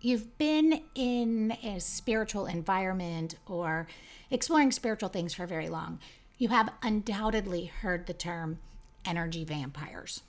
you've 0.00 0.36
been 0.38 0.82
in 0.94 1.56
a 1.62 1.78
spiritual 1.80 2.46
environment 2.46 3.36
or 3.46 3.86
exploring 4.30 4.72
spiritual 4.72 5.08
things 5.08 5.34
for 5.34 5.46
very 5.46 5.68
long, 5.68 5.98
you 6.38 6.48
have 6.48 6.72
undoubtedly 6.82 7.66
heard 7.66 8.06
the 8.06 8.14
term 8.14 8.58
energy 9.04 9.44
vampires. 9.44 10.22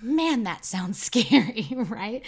Man, 0.00 0.42
that 0.42 0.64
sounds 0.64 1.02
scary, 1.02 1.68
right? 1.74 2.24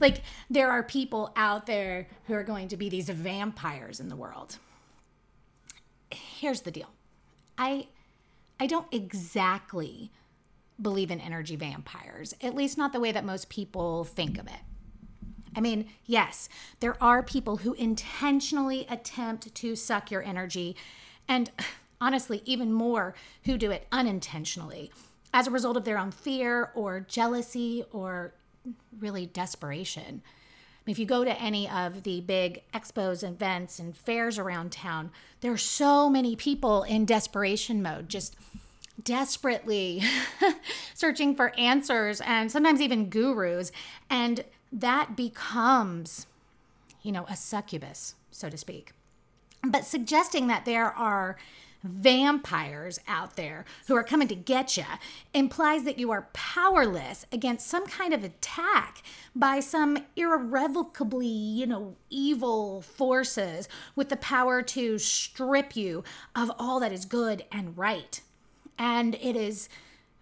Like 0.00 0.22
there 0.50 0.70
are 0.70 0.82
people 0.82 1.32
out 1.36 1.66
there 1.66 2.08
who 2.26 2.34
are 2.34 2.44
going 2.44 2.68
to 2.68 2.76
be 2.76 2.88
these 2.88 3.08
vampires 3.08 4.00
in 4.00 4.08
the 4.08 4.16
world. 4.16 4.58
Here's 6.10 6.62
the 6.62 6.70
deal. 6.70 6.90
I 7.56 7.88
I 8.58 8.66
don't 8.66 8.86
exactly 8.92 10.10
believe 10.80 11.10
in 11.10 11.20
energy 11.20 11.56
vampires, 11.56 12.34
at 12.40 12.54
least 12.54 12.78
not 12.78 12.92
the 12.92 13.00
way 13.00 13.12
that 13.12 13.24
most 13.24 13.48
people 13.48 14.04
think 14.04 14.38
of 14.38 14.46
it. 14.46 14.60
I 15.54 15.60
mean, 15.60 15.88
yes, 16.06 16.48
there 16.80 17.02
are 17.02 17.22
people 17.22 17.58
who 17.58 17.74
intentionally 17.74 18.86
attempt 18.88 19.54
to 19.54 19.76
suck 19.76 20.10
your 20.10 20.22
energy, 20.22 20.76
and 21.28 21.50
honestly, 22.00 22.42
even 22.44 22.72
more 22.72 23.14
who 23.44 23.58
do 23.58 23.70
it 23.70 23.86
unintentionally 23.92 24.90
as 25.34 25.46
a 25.46 25.50
result 25.50 25.76
of 25.76 25.84
their 25.84 25.98
own 25.98 26.10
fear 26.10 26.70
or 26.74 27.00
jealousy 27.00 27.84
or 27.92 28.32
really 28.98 29.26
desperation. 29.26 30.22
If 30.86 30.98
you 30.98 31.06
go 31.06 31.24
to 31.24 31.40
any 31.40 31.68
of 31.68 32.02
the 32.02 32.20
big 32.20 32.62
expos, 32.74 33.26
events, 33.26 33.78
and 33.78 33.96
fairs 33.96 34.38
around 34.38 34.72
town, 34.72 35.10
there 35.40 35.52
are 35.52 35.58
so 35.58 36.10
many 36.10 36.34
people 36.34 36.82
in 36.82 37.04
desperation 37.04 37.82
mode, 37.82 38.08
just 38.08 38.36
desperately 39.02 40.02
searching 40.94 41.34
for 41.36 41.58
answers 41.58 42.20
and 42.20 42.50
sometimes 42.50 42.80
even 42.80 43.08
gurus. 43.08 43.70
And 44.10 44.44
that 44.72 45.16
becomes, 45.16 46.26
you 47.02 47.12
know, 47.12 47.26
a 47.28 47.36
succubus, 47.36 48.14
so 48.30 48.48
to 48.48 48.56
speak. 48.56 48.92
But 49.62 49.84
suggesting 49.84 50.48
that 50.48 50.64
there 50.64 50.92
are 50.92 51.36
vampires 51.84 53.00
out 53.08 53.36
there 53.36 53.64
who 53.86 53.96
are 53.96 54.04
coming 54.04 54.28
to 54.28 54.34
get 54.34 54.76
you 54.76 54.84
implies 55.34 55.82
that 55.84 55.98
you 55.98 56.10
are 56.12 56.28
powerless 56.32 57.26
against 57.32 57.66
some 57.66 57.86
kind 57.86 58.14
of 58.14 58.22
attack 58.22 59.02
by 59.34 59.58
some 59.58 59.98
irrevocably, 60.16 61.26
you 61.26 61.66
know, 61.66 61.96
evil 62.08 62.82
forces 62.82 63.68
with 63.96 64.08
the 64.08 64.16
power 64.16 64.62
to 64.62 64.98
strip 64.98 65.74
you 65.74 66.04
of 66.36 66.52
all 66.58 66.78
that 66.80 66.92
is 66.92 67.04
good 67.04 67.44
and 67.50 67.76
right. 67.76 68.20
And 68.78 69.16
it 69.16 69.36
is 69.36 69.68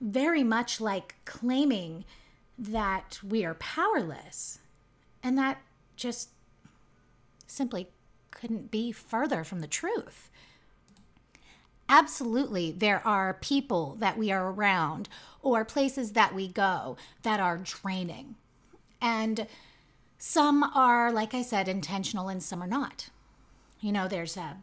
very 0.00 0.42
much 0.42 0.80
like 0.80 1.14
claiming 1.26 2.04
that 2.60 3.18
we 3.26 3.44
are 3.44 3.54
powerless. 3.54 4.58
And 5.22 5.38
that 5.38 5.62
just 5.96 6.28
simply 7.46 7.88
couldn't 8.30 8.70
be 8.70 8.92
further 8.92 9.42
from 9.44 9.60
the 9.60 9.66
truth. 9.66 10.30
Absolutely, 11.88 12.70
there 12.70 13.04
are 13.06 13.34
people 13.34 13.96
that 13.98 14.16
we 14.16 14.30
are 14.30 14.50
around 14.50 15.08
or 15.42 15.64
places 15.64 16.12
that 16.12 16.34
we 16.34 16.46
go 16.46 16.96
that 17.22 17.40
are 17.40 17.58
draining. 17.58 18.36
And 19.00 19.46
some 20.18 20.62
are, 20.62 21.10
like 21.10 21.34
I 21.34 21.42
said, 21.42 21.66
intentional 21.66 22.28
and 22.28 22.42
some 22.42 22.62
are 22.62 22.68
not. 22.68 23.08
You 23.80 23.90
know, 23.90 24.06
there's 24.06 24.36
a 24.36 24.58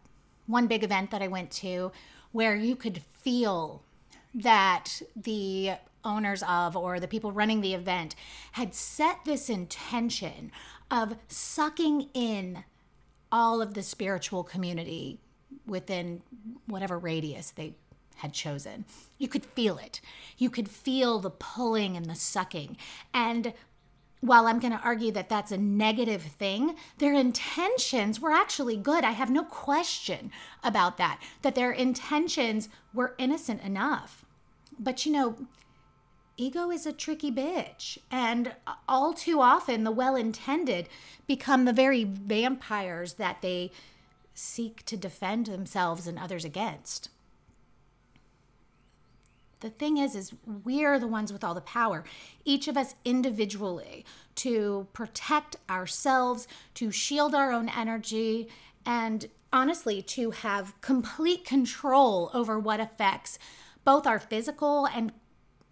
one 0.46 0.68
big 0.68 0.84
event 0.84 1.12
that 1.12 1.22
I 1.22 1.28
went 1.28 1.52
to 1.52 1.92
where 2.32 2.56
you 2.56 2.76
could 2.76 3.02
feel 3.22 3.82
that 4.34 5.02
the 5.16 5.74
owners 6.04 6.44
of 6.48 6.76
or 6.76 7.00
the 7.00 7.08
people 7.08 7.32
running 7.32 7.62
the 7.62 7.74
event 7.74 8.16
had 8.54 8.74
set 8.74 9.26
this 9.26 9.50
intention 9.50 10.52
of 10.90 11.18
sucking 11.28 12.10
in 12.14 12.64
all 13.32 13.62
of 13.62 13.74
the 13.74 13.84
spiritual 13.84 14.44
community 14.44 15.20
within 15.66 16.22
whatever 16.66 16.98
radius 16.98 17.52
they 17.52 17.74
had 18.18 18.34
chosen. 18.34 18.86
You 19.18 19.28
could 19.28 19.46
feel 19.46 19.78
it. 19.78 20.02
You 20.38 20.50
could 20.50 20.70
feel 20.70 21.20
the 21.20 21.30
pulling 21.30 21.96
and 21.96 22.06
the 22.06 22.16
sucking. 22.16 22.78
And 23.14 23.54
while 24.22 24.48
I'm 24.48 24.60
going 24.60 24.74
to 24.74 24.84
argue 24.84 25.12
that 25.12 25.30
that's 25.30 25.52
a 25.52 25.58
negative 25.58 26.24
thing, 26.24 26.76
their 26.98 27.14
intentions 27.14 28.20
were 28.20 28.32
actually 28.32 28.76
good. 28.76 29.04
I 29.04 29.12
have 29.12 29.30
no 29.30 29.44
question 29.44 30.32
about 30.64 30.98
that, 30.98 31.22
that 31.44 31.56
their 31.56 31.72
intentions 31.72 32.70
were 32.94 33.14
innocent 33.20 33.62
enough. 33.62 34.26
But 34.80 35.06
you 35.06 35.12
know, 35.12 35.36
ego 36.38 36.72
is 36.72 36.86
a 36.86 36.94
tricky 36.94 37.32
bitch. 37.32 37.98
And 38.10 38.54
all 38.88 39.14
too 39.14 39.42
often, 39.42 39.84
the 39.84 39.92
well 39.92 40.16
intended 40.16 40.88
become 41.26 41.66
the 41.66 41.74
very 41.74 42.04
vampires 42.04 43.14
that 43.14 43.42
they 43.42 43.72
seek 44.34 44.86
to 44.86 44.96
defend 44.96 45.48
themselves 45.48 46.08
and 46.08 46.18
others 46.18 46.46
against. 46.46 47.10
The 49.60 49.70
thing 49.72 49.98
is 49.98 50.16
is 50.16 50.34
we're 50.64 51.00
the 51.00 51.08
ones 51.08 51.34
with 51.34 51.44
all 51.44 51.56
the 51.56 51.62
power, 51.62 52.04
each 52.46 52.68
of 52.68 52.78
us 52.78 52.94
individually 53.04 54.06
to 54.36 54.88
protect 54.94 55.56
ourselves, 55.68 56.48
to 56.76 56.92
shield 56.92 57.34
our 57.34 57.52
own 57.52 57.68
energy 57.70 58.48
and 58.86 59.28
honestly 59.52 60.04
to 60.04 60.30
have 60.32 60.80
complete 60.82 61.44
control 61.44 62.30
over 62.36 62.60
what 62.60 62.80
affects 62.80 63.40
both 63.84 64.06
our 64.06 64.20
physical 64.20 64.86
and 64.86 65.12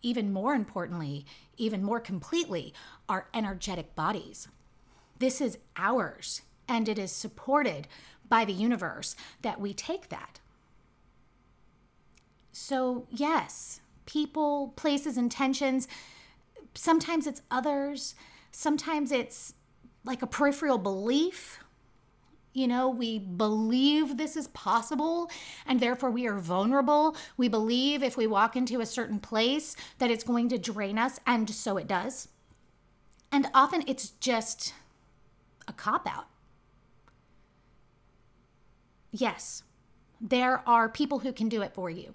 even 0.05 0.31
more 0.31 0.53
importantly, 0.53 1.25
even 1.57 1.83
more 1.83 1.99
completely, 1.99 2.73
our 3.09 3.27
energetic 3.33 3.95
bodies. 3.95 4.47
This 5.17 5.41
is 5.41 5.57
ours 5.75 6.43
and 6.67 6.87
it 6.87 6.99
is 6.99 7.11
supported 7.11 7.87
by 8.29 8.45
the 8.45 8.53
universe 8.53 9.15
that 9.41 9.59
we 9.59 9.73
take 9.73 10.09
that. 10.09 10.39
So, 12.51 13.07
yes, 13.09 13.81
people, 14.05 14.73
places, 14.75 15.17
intentions, 15.17 15.87
sometimes 16.75 17.25
it's 17.25 17.41
others, 17.49 18.13
sometimes 18.51 19.11
it's 19.11 19.55
like 20.03 20.21
a 20.21 20.27
peripheral 20.27 20.77
belief 20.77 21.59
you 22.55 22.67
know, 22.67 22.89
we 22.89 23.19
believe 23.19 24.15
this 24.15 24.37
is 24.37 24.47
possible 24.47 25.29
and 25.65 25.79
therefore 25.79 26.09
we 26.09 26.25
are 26.25 26.39
vulnerable. 26.39 27.17
We 27.35 27.49
believe 27.49 28.01
if 28.01 28.15
we 28.15 28.27
walk 28.27 28.55
into 28.55 28.79
a 28.79 28.85
certain 28.85 29.19
place 29.19 29.75
that 29.97 30.09
it's 30.09 30.23
going 30.23 30.49
to 30.49 30.57
drain 30.57 30.97
us, 30.97 31.19
and 31.27 31.49
so 31.49 31.75
it 31.77 31.87
does. 31.87 32.29
And 33.31 33.47
often 33.53 33.83
it's 33.87 34.11
just 34.11 34.73
a 35.67 35.73
cop 35.73 36.07
out. 36.07 36.27
Yes, 39.11 39.63
there 40.21 40.63
are 40.67 40.87
people 40.87 41.19
who 41.19 41.33
can 41.33 41.49
do 41.49 41.61
it 41.61 41.73
for 41.73 41.89
you. 41.89 42.13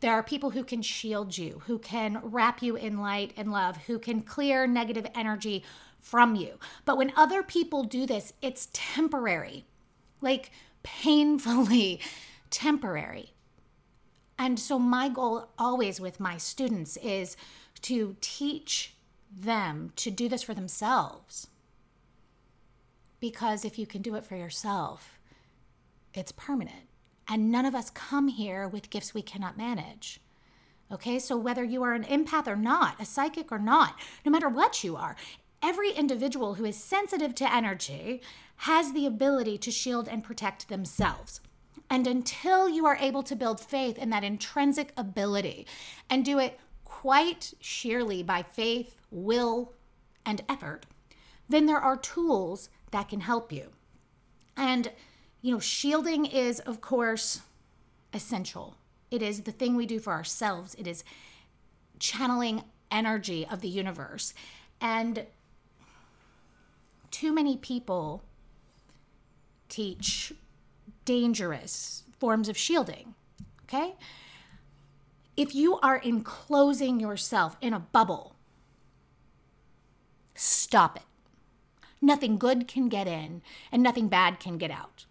There 0.00 0.14
are 0.14 0.22
people 0.22 0.50
who 0.50 0.64
can 0.64 0.80
shield 0.80 1.36
you, 1.36 1.62
who 1.66 1.78
can 1.78 2.18
wrap 2.22 2.62
you 2.62 2.76
in 2.76 2.98
light 2.98 3.34
and 3.36 3.52
love, 3.52 3.76
who 3.76 3.98
can 3.98 4.22
clear 4.22 4.66
negative 4.66 5.06
energy 5.14 5.64
from 6.00 6.34
you. 6.34 6.58
But 6.86 6.96
when 6.96 7.12
other 7.14 7.42
people 7.42 7.84
do 7.84 8.06
this, 8.06 8.32
it's 8.40 8.68
temporary 8.72 9.66
like 10.22 10.50
painfully 10.82 12.00
temporary. 12.50 13.30
And 14.38 14.58
so, 14.58 14.78
my 14.78 15.08
goal 15.08 15.48
always 15.58 16.00
with 16.00 16.18
my 16.18 16.36
students 16.36 16.96
is 16.96 17.36
to 17.82 18.16
teach 18.20 18.94
them 19.30 19.92
to 19.96 20.10
do 20.10 20.28
this 20.28 20.42
for 20.42 20.54
themselves. 20.54 21.48
Because 23.20 23.64
if 23.64 23.78
you 23.78 23.86
can 23.86 24.02
do 24.02 24.14
it 24.16 24.24
for 24.24 24.36
yourself, 24.36 25.18
it's 26.12 26.32
permanent. 26.32 26.88
And 27.28 27.52
none 27.52 27.66
of 27.66 27.74
us 27.74 27.90
come 27.90 28.28
here 28.28 28.66
with 28.66 28.90
gifts 28.90 29.14
we 29.14 29.22
cannot 29.22 29.56
manage. 29.56 30.20
Okay, 30.90 31.18
so 31.18 31.36
whether 31.36 31.64
you 31.64 31.82
are 31.84 31.94
an 31.94 32.04
empath 32.04 32.46
or 32.46 32.56
not, 32.56 33.00
a 33.00 33.06
psychic 33.06 33.50
or 33.50 33.58
not, 33.58 33.98
no 34.26 34.30
matter 34.30 34.48
what 34.48 34.84
you 34.84 34.96
are, 34.96 35.16
every 35.62 35.92
individual 35.92 36.54
who 36.54 36.64
is 36.64 36.76
sensitive 36.76 37.34
to 37.36 37.54
energy 37.54 38.20
has 38.56 38.92
the 38.92 39.06
ability 39.06 39.58
to 39.58 39.70
shield 39.70 40.08
and 40.08 40.24
protect 40.24 40.68
themselves. 40.68 41.40
And 41.88 42.06
until 42.06 42.68
you 42.68 42.86
are 42.86 42.96
able 42.96 43.22
to 43.24 43.36
build 43.36 43.60
faith 43.60 43.98
in 43.98 44.10
that 44.10 44.24
intrinsic 44.24 44.92
ability 44.96 45.66
and 46.08 46.24
do 46.24 46.38
it 46.38 46.58
quite 46.84 47.54
sheerly 47.60 48.22
by 48.22 48.42
faith, 48.42 49.00
will, 49.10 49.72
and 50.24 50.42
effort, 50.48 50.86
then 51.48 51.66
there 51.66 51.78
are 51.78 51.96
tools 51.96 52.68
that 52.92 53.08
can 53.08 53.20
help 53.20 53.52
you. 53.52 53.72
And, 54.56 54.90
you 55.40 55.52
know, 55.52 55.58
shielding 55.58 56.26
is, 56.26 56.60
of 56.60 56.80
course, 56.80 57.42
essential. 58.12 58.76
It 59.10 59.22
is 59.22 59.42
the 59.42 59.52
thing 59.52 59.76
we 59.76 59.86
do 59.86 59.98
for 59.98 60.12
ourselves, 60.12 60.74
it 60.76 60.86
is 60.86 61.04
channeling 61.98 62.64
energy 62.90 63.46
of 63.50 63.60
the 63.60 63.68
universe. 63.68 64.34
And 64.80 65.26
too 67.12 67.32
many 67.32 67.56
people 67.56 68.24
teach 69.68 70.32
dangerous 71.04 72.02
forms 72.18 72.48
of 72.48 72.56
shielding. 72.56 73.14
Okay? 73.64 73.94
If 75.36 75.54
you 75.54 75.78
are 75.80 75.96
enclosing 75.96 76.98
yourself 76.98 77.56
in 77.60 77.72
a 77.72 77.78
bubble, 77.78 78.34
stop 80.34 80.96
it. 80.96 81.02
Nothing 82.00 82.36
good 82.36 82.66
can 82.66 82.88
get 82.88 83.06
in 83.06 83.42
and 83.70 83.82
nothing 83.82 84.08
bad 84.08 84.40
can 84.40 84.58
get 84.58 84.70
out. 84.70 85.06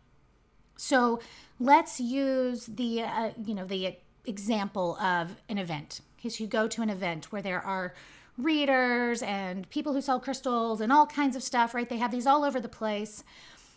So 0.76 1.20
let's 1.60 2.00
use 2.00 2.66
the 2.66 3.04
uh, 3.04 3.30
you 3.46 3.54
know 3.54 3.66
the 3.66 3.96
example 4.26 4.98
of 4.98 5.38
an 5.48 5.58
event. 5.58 6.02
Because 6.18 6.40
you 6.40 6.48
go 6.48 6.68
to 6.68 6.82
an 6.82 6.90
event 6.90 7.32
where 7.32 7.42
there 7.42 7.62
are 7.62 7.94
readers 8.38 9.22
and 9.22 9.70
people 9.70 9.94
who 9.94 10.02
sell 10.02 10.20
crystals 10.20 10.82
and 10.82 10.92
all 10.92 11.06
kinds 11.06 11.36
of 11.36 11.44
stuff, 11.44 11.74
right? 11.74 11.90
They 11.90 11.98
have 11.98 12.12
these 12.12 12.28
all 12.28 12.44
over 12.44 12.60
the 12.60 12.70
place. 12.70 13.24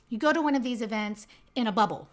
You 0.08 0.18
go 0.18 0.32
to 0.32 0.42
one 0.42 0.54
of 0.54 0.62
these 0.62 0.82
events 0.82 1.26
in 1.54 1.66
a 1.66 1.72
bubble. 1.72 2.08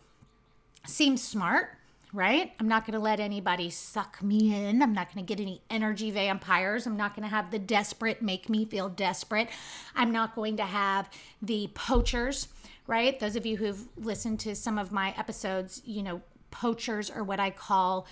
Seems 0.85 1.21
smart, 1.21 1.69
right? 2.13 2.53
I'm 2.59 2.67
not 2.67 2.85
going 2.85 2.93
to 2.93 2.99
let 2.99 3.19
anybody 3.19 3.69
suck 3.69 4.21
me 4.21 4.53
in. 4.55 4.81
I'm 4.81 4.93
not 4.93 5.13
going 5.13 5.25
to 5.25 5.35
get 5.35 5.41
any 5.41 5.61
energy 5.69 6.11
vampires. 6.11 6.85
I'm 6.85 6.97
not 6.97 7.15
going 7.15 7.27
to 7.27 7.33
have 7.33 7.51
the 7.51 7.59
desperate 7.59 8.21
make 8.21 8.49
me 8.49 8.65
feel 8.65 8.89
desperate. 8.89 9.49
I'm 9.95 10.11
not 10.11 10.35
going 10.35 10.57
to 10.57 10.65
have 10.65 11.09
the 11.41 11.69
poachers, 11.73 12.47
right? 12.87 13.19
Those 13.19 13.35
of 13.35 13.45
you 13.45 13.57
who've 13.57 13.87
listened 13.97 14.39
to 14.41 14.55
some 14.55 14.77
of 14.77 14.91
my 14.91 15.13
episodes, 15.17 15.81
you 15.85 16.03
know, 16.03 16.21
poachers 16.49 17.09
are 17.09 17.23
what 17.23 17.39
I 17.39 17.49
call 17.49 18.07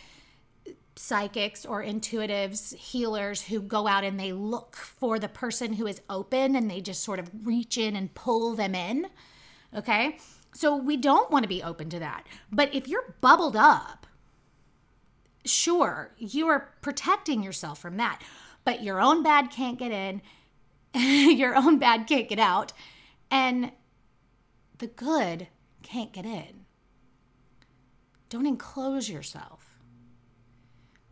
psychics 1.00 1.66
or 1.66 1.82
intuitives, 1.82 2.76
healers 2.76 3.44
who 3.44 3.62
go 3.62 3.88
out 3.88 4.04
and 4.04 4.20
they 4.20 4.34
look 4.34 4.76
for 4.76 5.18
the 5.18 5.30
person 5.30 5.74
who 5.74 5.88
is 5.88 6.02
open 6.10 6.56
and 6.56 6.70
they 6.70 6.82
just 6.82 7.04
sort 7.04 7.20
of 7.20 7.32
reach 7.44 7.78
in 7.78 7.96
and 7.96 8.14
pull 8.14 8.54
them 8.54 8.76
in. 8.76 9.08
Okay. 9.74 10.18
So 10.54 10.76
we 10.76 10.98
don't 10.98 11.32
want 11.32 11.44
to 11.44 11.50
be 11.50 11.64
open 11.64 11.90
to 11.92 12.00
that. 12.00 12.28
But 12.52 12.76
if 12.76 12.88
you're 12.88 13.16
bubbled 13.22 13.56
up, 13.56 14.08
sure, 15.46 16.12
you 16.18 16.48
are 16.50 16.74
protecting 16.82 17.44
yourself 17.44 17.80
from 17.80 17.96
that. 17.98 18.22
But 18.66 18.84
your 18.84 19.00
own 19.00 19.24
bad 19.24 19.52
can't 19.52 19.80
get 19.80 19.92
in, 19.92 20.22
your 21.38 21.56
own 21.56 21.80
bad 21.80 22.08
can't 22.08 22.28
get 22.28 22.40
out, 22.40 22.74
and 23.32 23.72
the 24.80 24.88
good 24.88 25.48
can't 25.82 26.12
get 26.12 26.26
in. 26.26 26.66
Don't 28.28 28.46
enclose 28.46 29.10
yourself. 29.10 29.69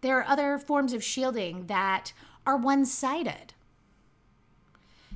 There 0.08 0.20
are 0.20 0.26
other 0.26 0.58
forms 0.58 0.94
of 0.94 1.04
shielding 1.04 1.66
that 1.66 2.14
are 2.46 2.56
one 2.56 2.86
sided. 2.86 3.54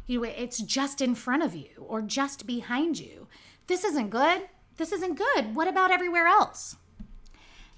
You 0.05 0.19
know, 0.19 0.25
it's 0.25 0.61
just 0.61 0.99
in 0.99 1.15
front 1.15 1.43
of 1.43 1.55
you 1.55 1.69
or 1.87 2.01
just 2.01 2.45
behind 2.45 2.99
you 2.99 3.27
this 3.67 3.85
isn't 3.85 4.09
good. 4.09 4.49
This 4.75 4.91
isn't 4.91 5.17
good. 5.17 5.55
What 5.55 5.69
about 5.69 5.91
everywhere 5.91 6.27
else? 6.27 6.75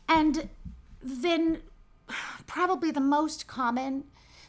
And 0.09 0.49
then, 1.03 1.61
probably 2.47 2.89
the 2.89 2.99
most 2.99 3.45
common 3.45 4.05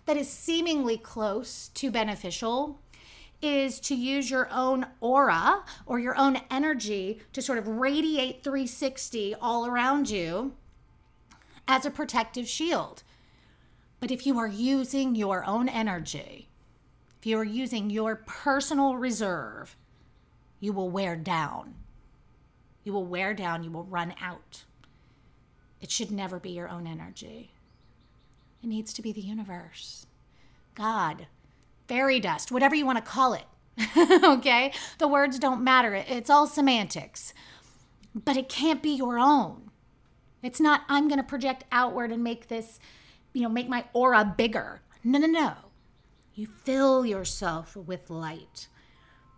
that 0.07 0.17
is 0.17 0.31
seemingly 0.31 0.97
close 0.97 1.69
to 1.75 1.91
beneficial 1.91 2.81
is 3.43 3.79
to 3.81 3.95
use 3.95 4.31
your 4.31 4.49
own 4.51 4.87
aura 5.03 5.65
or 5.85 5.99
your 5.99 6.17
own 6.17 6.41
energy 6.51 7.21
to 7.35 7.43
sort 7.43 7.59
of 7.59 7.69
radiate 7.69 8.43
360 8.43 9.35
all 9.35 9.67
around 9.67 10.09
you 10.09 10.55
as 11.67 11.87
a 11.87 11.91
protective 11.91 12.49
shield. 12.49 13.03
But 14.01 14.11
if 14.11 14.27
you 14.27 14.39
are 14.39 14.49
using 14.49 15.15
your 15.15 15.45
own 15.45 15.69
energy, 15.69 16.49
if 17.19 17.27
you 17.27 17.39
are 17.39 17.45
using 17.45 17.91
your 17.91 18.17
personal 18.17 18.97
reserve 18.97 19.77
you 20.65 20.73
will 20.73 20.89
wear 20.89 21.15
down. 21.15 21.75
You 22.85 22.95
will 22.95 23.05
wear 23.05 23.35
down, 23.35 23.65
you 23.65 23.71
will 23.71 23.85
run 23.85 24.15
out. 24.19 24.65
It 25.79 25.91
should 25.91 26.11
never 26.11 26.41
be 26.41 26.53
your 26.53 26.71
own 26.71 26.87
energy. 26.87 27.53
It 28.63 28.67
needs 28.69 28.95
to 28.95 29.03
be 29.03 29.13
the 29.13 29.21
universe, 29.21 30.07
God, 30.75 31.27
fairy 31.87 32.19
dust, 32.19 32.51
whatever 32.51 32.75
you 32.75 32.87
want 32.87 32.97
to 32.97 33.05
call 33.05 33.35
it. 33.35 33.45
okay? 34.25 34.73
The 34.97 35.07
words 35.07 35.39
don't 35.39 35.63
matter, 35.63 35.95
it's 35.95 36.31
all 36.31 36.47
semantics. 36.47 37.35
But 38.15 38.39
it 38.39 38.49
can't 38.49 38.83
be 38.83 38.95
your 38.95 39.19
own. 39.19 39.64
It's 40.45 40.61
not, 40.61 40.83
I'm 40.89 41.09
going 41.09 41.19
to 41.19 41.25
project 41.25 41.65
outward 41.73 42.13
and 42.13 42.23
make 42.23 42.49
this, 42.49 42.79
you 43.33 43.43
know, 43.43 43.49
make 43.49 43.69
my 43.69 43.87
aura 43.95 44.35
bigger. 44.37 44.83
No, 45.03 45.19
no, 45.19 45.27
no. 45.27 45.55
You 46.35 46.47
fill 46.47 47.07
yourself 47.07 47.75
with 47.75 48.11
light 48.11 48.69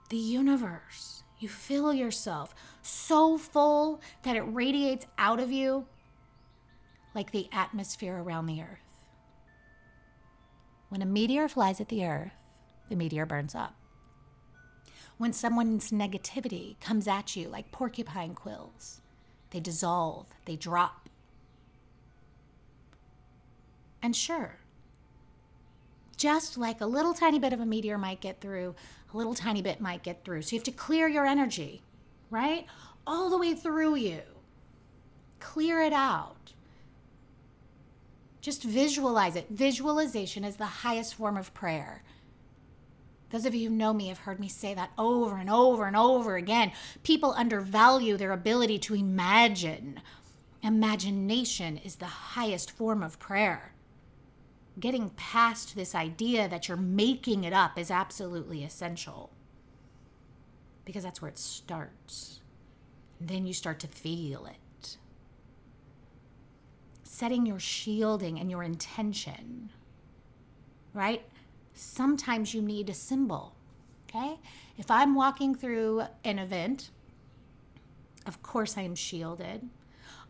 the 0.09 0.17
universe. 0.17 1.25
You 1.39 1.49
fill 1.49 1.93
yourself 1.93 2.55
so 2.81 3.37
full 3.37 4.01
that 4.23 4.37
it 4.37 4.43
radiates 4.43 5.07
out 5.19 5.41
of 5.41 5.51
you 5.51 5.87
like 7.15 7.33
the 7.33 7.49
atmosphere 7.53 8.17
around 8.17 8.47
the 8.47 8.63
earth. 8.63 9.09
When 10.89 11.03
a 11.03 11.07
meteor 11.07 11.49
flies 11.49 11.81
at 11.81 11.89
the 11.89 12.05
earth, 12.07 12.33
the 12.89 12.97
meteor 12.97 13.27
burns 13.27 13.55
up. 13.55 13.75
When 15.19 15.33
someone's 15.33 15.91
negativity 15.91 16.79
comes 16.81 17.09
at 17.09 17.35
you 17.35 17.49
like 17.49 17.73
porcupine 17.73 18.35
quills, 18.35 19.01
they 19.57 19.61
dissolve, 19.61 20.27
they 20.45 20.55
drop. 20.55 21.09
And 24.03 24.15
sure, 24.15 24.59
just 26.19 26.59
like 26.59 26.83
a 26.83 26.87
little 26.87 27.15
tiny 27.15 27.39
bit 27.39 27.55
of 27.55 27.61
a 27.61 27.65
meteor 27.65 27.97
might 27.97 28.21
get 28.21 28.43
through, 28.43 28.75
a 29.15 29.17
little 29.17 29.33
tiny 29.33 29.63
bit 29.63 29.81
might 29.81 30.03
get 30.03 30.27
through. 30.27 30.43
So 30.43 30.55
you 30.55 30.59
have 30.59 30.65
to 30.65 30.73
clear 30.73 31.09
your 31.09 31.25
energy, 31.25 31.81
right? 32.29 32.67
All 33.07 33.31
the 33.31 33.39
way 33.39 33.55
through 33.55 33.95
you. 33.95 34.21
Clear 35.41 35.81
it 35.81 35.95
out. 35.95 36.53
Just 38.43 38.63
visualize 38.63 39.37
it. 39.37 39.47
Visualization 39.49 40.45
is 40.45 40.57
the 40.57 40.67
highest 40.67 41.15
form 41.15 41.39
of 41.39 41.55
prayer. 41.55 42.03
Those 43.31 43.47
of 43.47 43.55
you 43.55 43.69
who 43.69 43.75
know 43.75 43.93
me 43.93 44.09
have 44.09 44.19
heard 44.19 44.39
me 44.39 44.49
say 44.49 44.75
that 44.75 44.93
over 44.97 45.37
and 45.37 45.51
over 45.51 45.87
and 45.87 45.97
over 45.97 46.37
again. 46.37 46.73
People 47.03 47.35
undervalue 47.37 48.17
their 48.17 48.33
ability 48.33 48.79
to 48.81 48.95
imagine. 48.95 50.01
Imagination 50.63 51.77
is 51.79 51.97
the 51.97 52.07
highest 52.07 52.71
form 52.71 53.03
of 53.03 53.19
prayer 53.19 53.73
getting 54.79 55.11
past 55.11 55.75
this 55.75 55.95
idea 55.95 56.49
that 56.49 56.69
you're 56.69 56.77
making 56.77 57.45
it 57.45 57.53
up 57.53 57.79
is 57.79 57.91
absolutely 57.91 58.63
essential 58.63 59.31
because 60.85 61.03
that's 61.03 61.21
where 61.23 61.31
it 61.31 61.39
starts. 61.39 62.41
Then 63.21 63.47
you 63.47 63.55
start 63.55 63.81
to 63.81 63.89
feel 63.89 64.47
it. 64.47 64.99
Setting 67.03 67.47
your 67.47 67.59
shielding 67.59 68.39
and 68.39 68.51
your 68.51 68.63
intention, 68.63 69.71
right? 70.93 71.23
Sometimes 71.77 72.53
you 72.53 72.61
need 72.61 72.91
a 72.91 72.95
symbol, 72.95 73.55
okay? 74.09 74.41
If 74.77 74.91
I'm 74.91 75.15
walking 75.15 75.55
through 75.55 76.03
an 76.25 76.41
event, 76.41 76.91
of 78.27 78.43
course 78.43 78.77
I 78.77 78.83
am 78.83 78.97
shielded. 78.97 79.69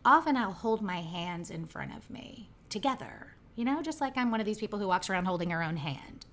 Often 0.05 0.37
I'll 0.37 0.51
hold 0.51 0.83
my 0.83 1.01
hands 1.01 1.49
in 1.49 1.65
front 1.65 1.95
of 1.95 2.09
me 2.11 2.49
together 2.69 3.37
you 3.57 3.65
know, 3.65 3.81
just 3.81 3.99
like 3.99 4.15
I'm 4.15 4.31
one 4.31 4.39
of 4.39 4.45
these 4.45 4.59
people 4.59 4.79
who 4.79 4.87
walks 4.87 5.09
around 5.09 5.25
holding 5.25 5.49
her 5.49 5.63
own 5.63 5.77
hand. 5.77 6.27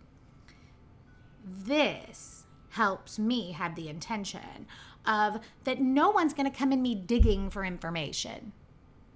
This 1.42 2.44
helps 2.68 3.18
me 3.18 3.52
have 3.52 3.74
the 3.74 3.88
intention 3.88 4.66
of 5.06 5.40
that 5.64 5.80
no 5.80 6.10
one's 6.10 6.34
going 6.34 6.50
to 6.50 6.56
come 6.56 6.70
in 6.70 6.82
me 6.82 6.94
digging 6.94 7.48
for 7.48 7.64
information. 7.64 8.52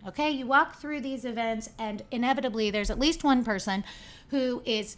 Okay, 0.06 0.30
you 0.30 0.46
walk 0.46 0.76
through 0.76 1.00
these 1.00 1.24
events, 1.24 1.70
and 1.78 2.02
inevitably, 2.10 2.70
there's 2.70 2.90
at 2.90 2.98
least 2.98 3.24
one 3.24 3.44
person 3.44 3.84
who 4.30 4.62
is 4.64 4.96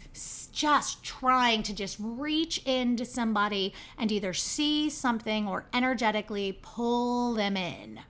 just 0.51 1.03
trying 1.03 1.63
to 1.63 1.73
just 1.73 1.97
reach 1.99 2.59
into 2.65 3.03
somebody 3.03 3.73
and 3.97 4.11
either 4.11 4.33
see 4.33 4.89
something 4.89 5.47
or 5.47 5.65
energetically 5.73 6.59
pull 6.61 7.33
them 7.33 7.57
in 7.57 8.01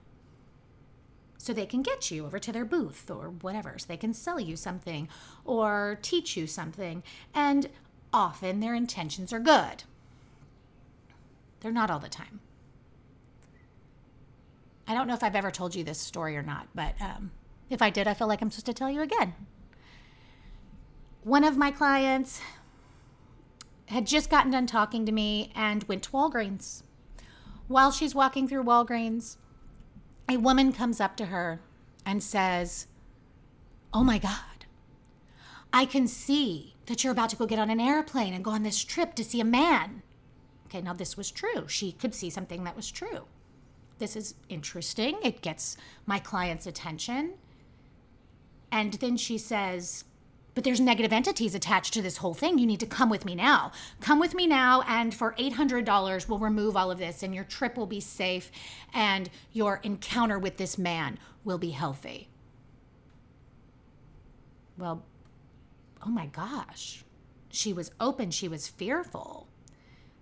so 1.38 1.52
they 1.52 1.66
can 1.66 1.82
get 1.82 2.10
you 2.10 2.24
over 2.24 2.38
to 2.38 2.52
their 2.52 2.64
booth 2.64 3.10
or 3.10 3.30
whatever. 3.30 3.76
So 3.76 3.86
they 3.88 3.96
can 3.96 4.14
sell 4.14 4.38
you 4.38 4.54
something 4.54 5.08
or 5.44 5.98
teach 6.00 6.36
you 6.36 6.46
something. 6.46 7.02
And 7.34 7.68
often 8.12 8.60
their 8.60 8.74
intentions 8.74 9.32
are 9.32 9.40
good. 9.40 9.82
They're 11.60 11.72
not 11.72 11.90
all 11.90 11.98
the 11.98 12.08
time. 12.08 12.40
I 14.86 14.94
don't 14.94 15.06
know 15.06 15.14
if 15.14 15.22
I've 15.22 15.36
ever 15.36 15.50
told 15.50 15.74
you 15.74 15.84
this 15.84 15.98
story 15.98 16.36
or 16.36 16.42
not, 16.42 16.68
but 16.74 16.94
um, 17.00 17.30
if 17.70 17.80
I 17.80 17.90
did, 17.90 18.06
I 18.06 18.14
feel 18.14 18.26
like 18.26 18.42
I'm 18.42 18.50
supposed 18.50 18.66
to 18.66 18.74
tell 18.74 18.90
you 18.90 19.00
again. 19.00 19.34
One 21.22 21.44
of 21.44 21.56
my 21.56 21.70
clients 21.70 22.40
had 23.86 24.06
just 24.06 24.30
gotten 24.30 24.50
done 24.50 24.66
talking 24.66 25.06
to 25.06 25.12
me 25.12 25.52
and 25.54 25.84
went 25.84 26.02
to 26.04 26.10
Walgreens. 26.10 26.82
While 27.68 27.92
she's 27.92 28.14
walking 28.14 28.48
through 28.48 28.64
Walgreens, 28.64 29.36
a 30.28 30.36
woman 30.36 30.72
comes 30.72 31.00
up 31.00 31.16
to 31.18 31.26
her 31.26 31.60
and 32.04 32.22
says, 32.22 32.86
Oh 33.94 34.02
my 34.02 34.18
God, 34.18 34.66
I 35.72 35.84
can 35.84 36.08
see 36.08 36.74
that 36.86 37.04
you're 37.04 37.12
about 37.12 37.30
to 37.30 37.36
go 37.36 37.46
get 37.46 37.58
on 37.58 37.70
an 37.70 37.80
airplane 37.80 38.34
and 38.34 38.44
go 38.44 38.50
on 38.50 38.62
this 38.62 38.82
trip 38.82 39.14
to 39.14 39.24
see 39.24 39.40
a 39.40 39.44
man. 39.44 40.02
Okay, 40.66 40.80
now 40.80 40.92
this 40.92 41.16
was 41.16 41.30
true. 41.30 41.68
She 41.68 41.92
could 41.92 42.14
see 42.14 42.30
something 42.30 42.64
that 42.64 42.76
was 42.76 42.90
true. 42.90 43.26
This 44.02 44.16
is 44.16 44.34
interesting. 44.48 45.16
It 45.22 45.42
gets 45.42 45.76
my 46.06 46.18
client's 46.18 46.66
attention. 46.66 47.34
And 48.72 48.94
then 48.94 49.16
she 49.16 49.38
says, 49.38 50.02
but 50.56 50.64
there's 50.64 50.80
negative 50.80 51.12
entities 51.12 51.54
attached 51.54 51.94
to 51.94 52.02
this 52.02 52.16
whole 52.16 52.34
thing. 52.34 52.58
You 52.58 52.66
need 52.66 52.80
to 52.80 52.86
come 52.86 53.10
with 53.10 53.24
me 53.24 53.36
now. 53.36 53.70
Come 54.00 54.18
with 54.18 54.34
me 54.34 54.48
now, 54.48 54.82
and 54.88 55.14
for 55.14 55.34
$800, 55.34 56.28
we'll 56.28 56.40
remove 56.40 56.76
all 56.76 56.90
of 56.90 56.98
this, 56.98 57.22
and 57.22 57.32
your 57.32 57.44
trip 57.44 57.76
will 57.76 57.86
be 57.86 58.00
safe, 58.00 58.50
and 58.92 59.30
your 59.52 59.78
encounter 59.84 60.36
with 60.36 60.56
this 60.56 60.76
man 60.76 61.16
will 61.44 61.58
be 61.58 61.70
healthy. 61.70 62.28
Well, 64.76 65.04
oh 66.04 66.10
my 66.10 66.26
gosh. 66.26 67.04
She 67.50 67.72
was 67.72 67.92
open, 68.00 68.32
she 68.32 68.48
was 68.48 68.66
fearful. 68.66 69.46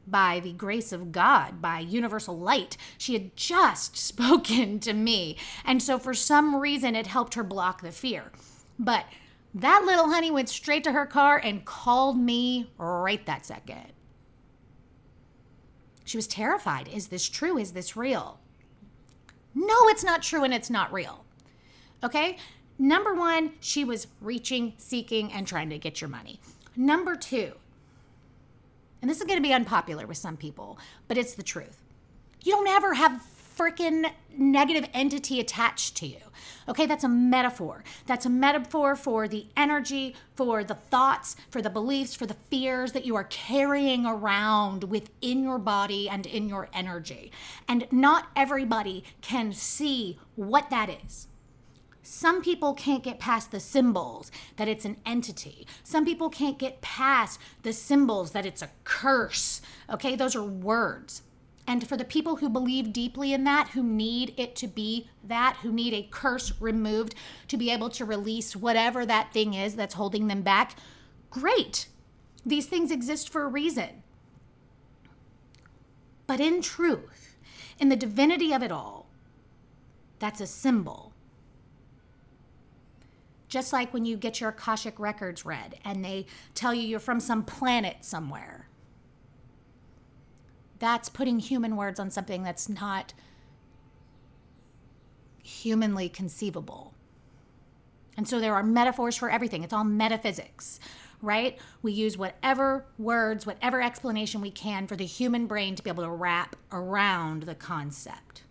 By 0.06 0.40
the 0.40 0.52
grace 0.52 0.92
of 0.92 1.12
God, 1.12 1.62
by 1.62 1.80
universal 1.80 2.38
light, 2.38 2.76
she 2.98 3.12
had 3.12 3.36
just 3.36 3.96
spoken 4.06 4.80
to 4.80 4.92
me. 4.92 5.36
And 5.64 5.82
so, 5.82 5.98
for 5.98 6.14
some 6.14 6.56
reason, 6.56 6.94
it 6.96 7.06
helped 7.06 7.34
her 7.34 7.44
block 7.44 7.82
the 7.82 7.92
fear. 7.92 8.32
But 8.78 9.04
that 9.54 9.84
little 9.84 10.10
honey 10.10 10.30
went 10.30 10.48
straight 10.48 10.84
to 10.84 10.92
her 10.92 11.06
car 11.06 11.38
and 11.38 11.64
called 11.64 12.18
me 12.18 12.70
right 12.78 13.24
that 13.26 13.44
second. 13.44 13.92
She 16.04 16.16
was 16.16 16.26
terrified. 16.26 16.88
Is 16.88 17.08
this 17.08 17.28
true? 17.28 17.58
Is 17.58 17.72
this 17.72 17.96
real? 17.96 18.40
No, 19.54 19.88
it's 19.88 20.04
not 20.04 20.22
true 20.22 20.44
and 20.44 20.54
it's 20.54 20.70
not 20.70 20.92
real. 20.92 21.24
Okay? 22.02 22.36
Number 22.78 23.14
one, 23.14 23.52
she 23.60 23.84
was 23.84 24.06
reaching, 24.20 24.74
seeking, 24.76 25.32
and 25.32 25.46
trying 25.46 25.70
to 25.70 25.78
get 25.78 26.00
your 26.00 26.08
money. 26.08 26.40
Number 26.74 27.14
two, 27.14 27.52
and 29.00 29.10
this 29.10 29.18
is 29.18 29.24
going 29.24 29.38
to 29.38 29.42
be 29.42 29.52
unpopular 29.52 30.06
with 30.06 30.16
some 30.16 30.36
people, 30.36 30.78
but 31.08 31.18
it's 31.18 31.34
the 31.34 31.42
truth. 31.42 31.82
You 32.42 32.52
don't 32.52 32.68
ever 32.68 32.94
have 32.94 33.22
freaking 33.56 34.10
negative 34.36 34.88
entity 34.94 35.38
attached 35.38 35.96
to 35.96 36.06
you. 36.06 36.18
Okay, 36.68 36.86
that's 36.86 37.04
a 37.04 37.08
metaphor. 37.08 37.84
That's 38.06 38.24
a 38.24 38.30
metaphor 38.30 38.96
for 38.96 39.28
the 39.28 39.46
energy, 39.56 40.14
for 40.34 40.64
the 40.64 40.74
thoughts, 40.74 41.36
for 41.50 41.60
the 41.60 41.68
beliefs, 41.68 42.14
for 42.14 42.26
the 42.26 42.36
fears 42.50 42.92
that 42.92 43.04
you 43.04 43.16
are 43.16 43.24
carrying 43.24 44.06
around 44.06 44.84
within 44.84 45.42
your 45.42 45.58
body 45.58 46.08
and 46.08 46.24
in 46.26 46.48
your 46.48 46.68
energy. 46.72 47.32
And 47.68 47.86
not 47.90 48.28
everybody 48.34 49.04
can 49.20 49.52
see 49.52 50.18
what 50.36 50.70
that 50.70 50.88
is. 51.04 51.26
Some 52.02 52.42
people 52.42 52.74
can't 52.74 53.02
get 53.02 53.18
past 53.18 53.50
the 53.50 53.60
symbols 53.60 54.32
that 54.56 54.68
it's 54.68 54.84
an 54.84 54.96
entity. 55.04 55.66
Some 55.84 56.04
people 56.04 56.30
can't 56.30 56.58
get 56.58 56.80
past 56.80 57.38
the 57.62 57.72
symbols 57.72 58.32
that 58.32 58.46
it's 58.46 58.62
a 58.62 58.70
curse. 58.84 59.60
Okay, 59.90 60.16
those 60.16 60.34
are 60.34 60.42
words. 60.42 61.22
And 61.66 61.86
for 61.86 61.96
the 61.96 62.04
people 62.04 62.36
who 62.36 62.48
believe 62.48 62.92
deeply 62.92 63.32
in 63.32 63.44
that, 63.44 63.68
who 63.68 63.82
need 63.82 64.34
it 64.36 64.56
to 64.56 64.66
be 64.66 65.08
that, 65.22 65.58
who 65.62 65.70
need 65.70 65.94
a 65.94 66.08
curse 66.10 66.52
removed 66.58 67.14
to 67.48 67.56
be 67.56 67.70
able 67.70 67.90
to 67.90 68.04
release 68.04 68.56
whatever 68.56 69.06
that 69.06 69.32
thing 69.32 69.54
is 69.54 69.76
that's 69.76 69.94
holding 69.94 70.26
them 70.26 70.42
back, 70.42 70.74
great. 71.30 71.86
These 72.44 72.66
things 72.66 72.90
exist 72.90 73.28
for 73.28 73.42
a 73.42 73.48
reason. 73.48 74.02
But 76.26 76.40
in 76.40 76.62
truth, 76.62 77.36
in 77.78 77.88
the 77.88 77.96
divinity 77.96 78.52
of 78.52 78.62
it 78.62 78.72
all, 78.72 79.08
that's 80.18 80.40
a 80.40 80.46
symbol. 80.46 81.09
Just 83.50 83.72
like 83.72 83.92
when 83.92 84.06
you 84.06 84.16
get 84.16 84.40
your 84.40 84.50
Akashic 84.50 84.98
records 84.98 85.44
read 85.44 85.78
and 85.84 86.02
they 86.02 86.24
tell 86.54 86.72
you 86.72 86.82
you're 86.82 86.98
from 87.00 87.20
some 87.20 87.44
planet 87.44 87.98
somewhere 88.00 88.68
that's 90.80 91.08
putting 91.08 91.38
human 91.38 91.76
words 91.76 92.00
on 92.00 92.10
something 92.10 92.42
that's 92.42 92.68
not 92.68 93.12
humanly 95.42 96.08
conceivable. 96.08 96.94
And 98.16 98.26
so 98.26 98.40
there 98.40 98.54
are 98.54 98.62
metaphors 98.62 99.16
for 99.16 99.30
everything. 99.30 99.62
It's 99.62 99.72
all 99.72 99.84
metaphysics, 99.84 100.80
right? 101.20 101.58
We 101.82 101.92
use 101.92 102.16
whatever 102.16 102.86
words, 102.98 103.46
whatever 103.46 103.82
explanation 103.82 104.40
we 104.40 104.50
can 104.50 104.86
for 104.86 104.96
the 104.96 105.04
human 105.04 105.46
brain 105.46 105.74
to 105.74 105.82
be 105.82 105.90
able 105.90 106.04
to 106.04 106.10
wrap 106.10 106.56
around 106.72 107.42
the 107.44 107.54
concept. 107.54 108.44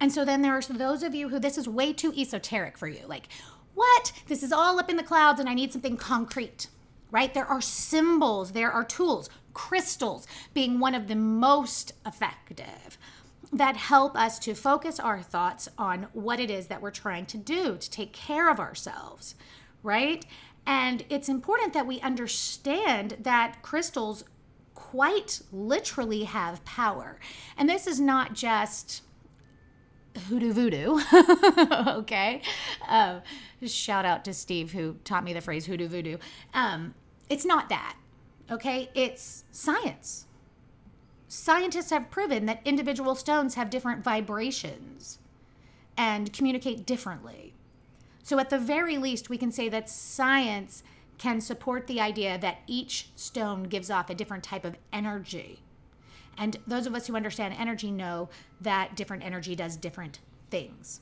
And 0.00 0.10
so 0.12 0.24
then 0.24 0.42
there 0.42 0.56
are 0.56 0.62
those 0.62 1.02
of 1.02 1.14
you 1.14 1.28
who 1.28 1.38
this 1.38 1.58
is 1.58 1.68
way 1.68 1.92
too 1.92 2.12
esoteric 2.16 2.78
for 2.78 2.88
you. 2.88 3.06
Like, 3.06 3.28
what? 3.74 4.12
This 4.26 4.42
is 4.42 4.52
all 4.52 4.78
up 4.78 4.90
in 4.90 4.96
the 4.96 5.02
clouds 5.02 5.38
and 5.38 5.48
I 5.48 5.54
need 5.54 5.72
something 5.72 5.96
concrete 5.96 6.68
right? 7.10 7.34
There 7.34 7.46
are 7.46 7.60
symbols, 7.60 8.52
there 8.52 8.70
are 8.70 8.84
tools, 8.84 9.28
crystals 9.52 10.26
being 10.54 10.78
one 10.78 10.94
of 10.94 11.08
the 11.08 11.16
most 11.16 11.92
effective 12.06 12.98
that 13.52 13.76
help 13.76 14.16
us 14.16 14.38
to 14.40 14.54
focus 14.54 15.00
our 15.00 15.22
thoughts 15.22 15.68
on 15.76 16.06
what 16.12 16.38
it 16.38 16.50
is 16.50 16.68
that 16.68 16.80
we're 16.80 16.90
trying 16.90 17.26
to 17.26 17.36
do 17.36 17.76
to 17.76 17.90
take 17.90 18.12
care 18.12 18.48
of 18.48 18.60
ourselves, 18.60 19.34
right? 19.82 20.24
And 20.66 21.04
it's 21.08 21.28
important 21.28 21.72
that 21.72 21.86
we 21.86 22.00
understand 22.00 23.16
that 23.20 23.60
crystals 23.62 24.24
quite 24.74 25.40
literally 25.50 26.24
have 26.24 26.64
power. 26.64 27.18
And 27.56 27.68
this 27.68 27.86
is 27.86 28.00
not 28.00 28.34
just 28.34 29.02
hoodoo 30.28 30.52
voodoo. 30.52 31.00
okay. 31.72 32.42
Uh, 32.88 33.20
shout 33.64 34.04
out 34.04 34.24
to 34.24 34.34
Steve 34.34 34.72
who 34.72 34.96
taught 35.04 35.24
me 35.24 35.32
the 35.32 35.40
phrase 35.40 35.66
hoodoo 35.66 35.88
voodoo. 35.88 36.18
Um, 36.54 36.94
it's 37.28 37.44
not 37.44 37.68
that. 37.68 37.96
Okay. 38.50 38.90
It's 38.94 39.44
science. 39.50 40.26
Scientists 41.28 41.90
have 41.90 42.10
proven 42.10 42.46
that 42.46 42.60
individual 42.64 43.14
stones 43.14 43.54
have 43.54 43.70
different 43.70 44.02
vibrations 44.02 45.18
and 45.96 46.32
communicate 46.32 46.84
differently. 46.86 47.54
So, 48.22 48.38
at 48.38 48.50
the 48.50 48.58
very 48.58 48.98
least, 48.98 49.30
we 49.30 49.38
can 49.38 49.52
say 49.52 49.68
that 49.68 49.88
science 49.88 50.82
can 51.18 51.40
support 51.40 51.86
the 51.86 52.00
idea 52.00 52.38
that 52.38 52.58
each 52.66 53.10
stone 53.14 53.64
gives 53.64 53.90
off 53.90 54.08
a 54.08 54.14
different 54.14 54.42
type 54.42 54.64
of 54.64 54.76
energy. 54.92 55.60
And 56.38 56.56
those 56.66 56.86
of 56.86 56.94
us 56.94 57.06
who 57.06 57.16
understand 57.16 57.54
energy 57.58 57.90
know 57.90 58.28
that 58.60 58.96
different 58.96 59.24
energy 59.24 59.54
does 59.54 59.76
different 59.76 60.20
things. 60.50 61.00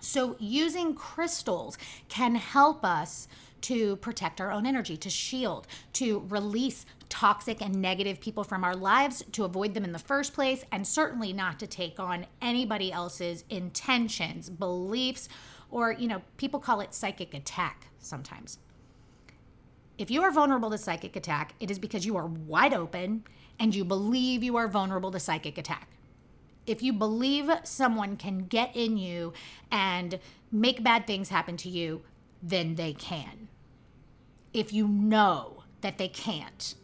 So, 0.00 0.34
using 0.40 0.94
crystals 0.94 1.78
can 2.08 2.34
help 2.34 2.84
us 2.84 3.28
to 3.62 3.96
protect 3.96 4.40
our 4.40 4.50
own 4.50 4.66
energy, 4.66 4.96
to 4.96 5.08
shield, 5.08 5.66
to 5.94 6.26
release 6.28 6.84
toxic 7.08 7.60
and 7.62 7.80
negative 7.80 8.20
people 8.20 8.42
from 8.42 8.64
our 8.64 8.74
lives, 8.74 9.24
to 9.32 9.44
avoid 9.44 9.74
them 9.74 9.84
in 9.84 9.92
the 9.92 9.98
first 9.98 10.34
place, 10.34 10.64
and 10.72 10.86
certainly 10.86 11.32
not 11.32 11.58
to 11.60 11.66
take 11.66 12.00
on 12.00 12.26
anybody 12.40 12.90
else's 12.90 13.44
intentions, 13.48 14.50
beliefs, 14.50 15.28
or, 15.70 15.92
you 15.92 16.08
know, 16.08 16.22
people 16.36 16.58
call 16.58 16.80
it 16.80 16.94
psychic 16.94 17.32
attack 17.32 17.86
sometimes. 17.98 18.58
If 19.98 20.10
you 20.10 20.22
are 20.22 20.32
vulnerable 20.32 20.70
to 20.70 20.78
psychic 20.78 21.14
attack, 21.14 21.54
it 21.60 21.70
is 21.70 21.78
because 21.78 22.04
you 22.04 22.16
are 22.16 22.26
wide 22.26 22.74
open 22.74 23.24
and 23.62 23.76
you 23.76 23.84
believe 23.84 24.42
you 24.42 24.56
are 24.56 24.66
vulnerable 24.66 25.12
to 25.12 25.20
psychic 25.20 25.56
attack. 25.56 25.86
If 26.66 26.82
you 26.82 26.92
believe 26.92 27.48
someone 27.62 28.16
can 28.16 28.46
get 28.46 28.74
in 28.74 28.96
you 28.96 29.34
and 29.70 30.18
make 30.50 30.82
bad 30.82 31.06
things 31.06 31.28
happen 31.28 31.56
to 31.58 31.68
you, 31.68 32.02
then 32.42 32.74
they 32.74 32.92
can. 32.92 33.46
If 34.52 34.72
you 34.72 34.88
know 34.88 35.62
that 35.80 35.96
they 35.96 36.08
can't, 36.08 36.74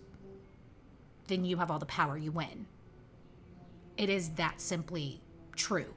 then 1.26 1.44
you 1.44 1.56
have 1.56 1.68
all 1.68 1.80
the 1.80 1.84
power, 1.84 2.16
you 2.16 2.30
win. 2.30 2.66
It 3.96 4.08
is 4.08 4.30
that 4.30 4.60
simply 4.60 5.20
true. 5.56 5.94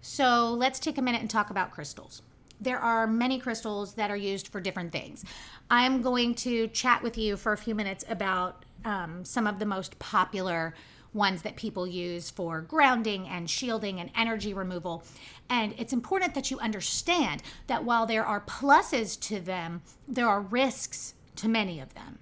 So 0.00 0.54
let's 0.54 0.80
take 0.80 0.96
a 0.96 1.02
minute 1.02 1.20
and 1.20 1.28
talk 1.28 1.50
about 1.50 1.70
crystals. 1.70 2.22
There 2.62 2.78
are 2.78 3.08
many 3.08 3.40
crystals 3.40 3.94
that 3.94 4.08
are 4.08 4.16
used 4.16 4.46
for 4.46 4.60
different 4.60 4.92
things. 4.92 5.24
I'm 5.68 6.00
going 6.00 6.36
to 6.36 6.68
chat 6.68 7.02
with 7.02 7.18
you 7.18 7.36
for 7.36 7.52
a 7.52 7.56
few 7.56 7.74
minutes 7.74 8.04
about 8.08 8.64
um, 8.84 9.24
some 9.24 9.48
of 9.48 9.58
the 9.58 9.66
most 9.66 9.98
popular 9.98 10.72
ones 11.12 11.42
that 11.42 11.56
people 11.56 11.88
use 11.88 12.30
for 12.30 12.60
grounding 12.60 13.26
and 13.26 13.50
shielding 13.50 13.98
and 13.98 14.10
energy 14.16 14.54
removal. 14.54 15.02
And 15.50 15.74
it's 15.76 15.92
important 15.92 16.34
that 16.34 16.52
you 16.52 16.58
understand 16.60 17.42
that 17.66 17.82
while 17.82 18.06
there 18.06 18.24
are 18.24 18.40
pluses 18.40 19.18
to 19.22 19.40
them, 19.40 19.82
there 20.06 20.28
are 20.28 20.40
risks 20.40 21.14
to 21.36 21.48
many 21.48 21.80
of 21.80 21.94
them. 21.94 22.20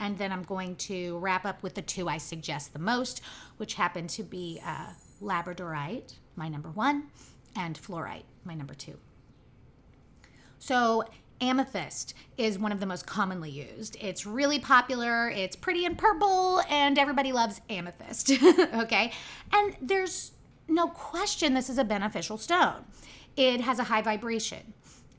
And 0.00 0.16
then 0.16 0.32
I'm 0.32 0.44
going 0.44 0.76
to 0.76 1.18
wrap 1.18 1.44
up 1.44 1.62
with 1.62 1.74
the 1.74 1.82
two 1.82 2.08
I 2.08 2.16
suggest 2.16 2.72
the 2.72 2.78
most, 2.78 3.20
which 3.58 3.74
happen 3.74 4.06
to 4.08 4.22
be 4.22 4.62
uh, 4.64 4.92
labradorite, 5.20 6.14
my 6.36 6.48
number 6.48 6.70
one, 6.70 7.08
and 7.54 7.78
fluorite, 7.78 8.24
my 8.44 8.54
number 8.54 8.74
two. 8.74 8.96
So, 10.58 11.04
amethyst 11.40 12.14
is 12.36 12.58
one 12.58 12.72
of 12.72 12.80
the 12.80 12.86
most 12.86 13.06
commonly 13.06 13.50
used. 13.50 13.96
It's 14.00 14.26
really 14.26 14.58
popular, 14.58 15.30
it's 15.30 15.56
pretty 15.56 15.84
and 15.84 15.96
purple, 15.96 16.60
and 16.68 16.98
everybody 16.98 17.32
loves 17.32 17.60
amethyst. 17.70 18.30
okay? 18.74 19.12
And 19.52 19.76
there's 19.80 20.32
no 20.68 20.88
question 20.88 21.54
this 21.54 21.70
is 21.70 21.78
a 21.78 21.84
beneficial 21.84 22.38
stone. 22.38 22.84
It 23.36 23.60
has 23.60 23.78
a 23.78 23.84
high 23.84 24.02
vibration. 24.02 24.74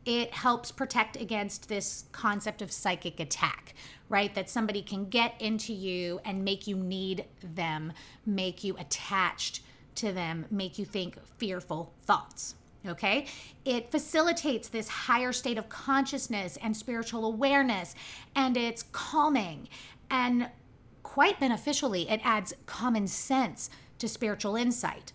It 0.06 0.34
helps 0.34 0.72
protect 0.72 1.16
against 1.16 1.70
this 1.70 2.06
concept 2.12 2.62
of 2.62 2.72
psychic 2.72 3.20
attack, 3.20 3.76
right? 4.08 4.34
That 4.34 4.50
somebody 4.50 4.82
can 4.82 5.10
get 5.10 5.40
into 5.40 5.74
you 5.74 6.20
and 6.26 6.44
make 6.44 6.68
you 6.68 6.76
need 6.76 7.26
them, 7.44 7.94
make 8.26 8.64
you 8.64 8.76
attached 8.78 9.62
to 9.96 10.12
them, 10.12 10.46
make 10.50 10.80
you 10.80 10.86
think 10.86 11.18
fearful 11.38 11.94
thoughts. 12.04 12.56
Okay? 12.88 13.26
It 13.66 13.92
facilitates 13.92 14.70
this 14.70 14.88
higher 14.88 15.32
state 15.34 15.58
of 15.58 15.70
consciousness 15.70 16.58
and 16.62 16.76
spiritual 16.76 17.26
awareness, 17.26 17.94
and 18.36 18.56
it's 18.56 18.84
calming. 18.84 19.68
And 20.10 20.50
quite 21.04 21.40
beneficially, 21.40 22.10
it 22.10 22.22
adds 22.24 22.54
common 22.66 23.08
sense 23.08 23.70
to 23.98 24.08
spiritual 24.08 24.56
insight. 24.56 25.12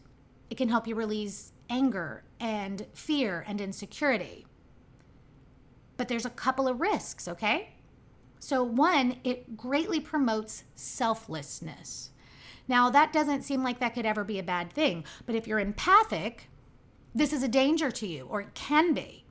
It 0.50 0.56
can 0.56 0.68
help 0.68 0.87
you 0.87 0.94
release 0.94 1.52
anger 1.71 2.23
and 2.38 2.87
fear 2.92 3.44
and 3.49 3.61
insecurity. 3.61 4.47
But 5.97 6.09
there's 6.09 6.26
a 6.26 6.30
couple 6.30 6.68
of 6.68 6.80
risks, 6.80 7.26
okay? 7.28 7.71
So, 8.40 8.62
one, 8.62 9.16
it 9.25 9.56
greatly 9.56 10.00
promotes 10.00 10.64
selflessness. 10.75 12.11
Now, 12.68 12.90
that 12.90 13.12
doesn't 13.12 13.42
seem 13.42 13.62
like 13.62 13.78
that 13.80 13.94
could 13.94 14.04
ever 14.04 14.25
be 14.25 14.38
a 14.38 14.42
bad 14.42 14.73
thing, 14.73 15.04
but 15.25 15.35
if 15.35 15.47
you're 15.47 15.61
empathic, 15.61 16.49
this 17.14 17.33
is 17.33 17.42
a 17.42 17.49
danger 17.49 17.90
to 17.90 18.06
you, 18.06 18.26
or 18.28 18.40
it 18.40 18.54
can 18.54 18.92
be. 18.92 19.25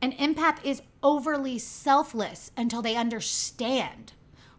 An 0.00 0.12
empath 0.12 0.64
is 0.64 0.82
overly 1.02 1.58
selfless 1.58 2.50
until 2.56 2.82
they 2.82 2.96
understand 2.96 4.12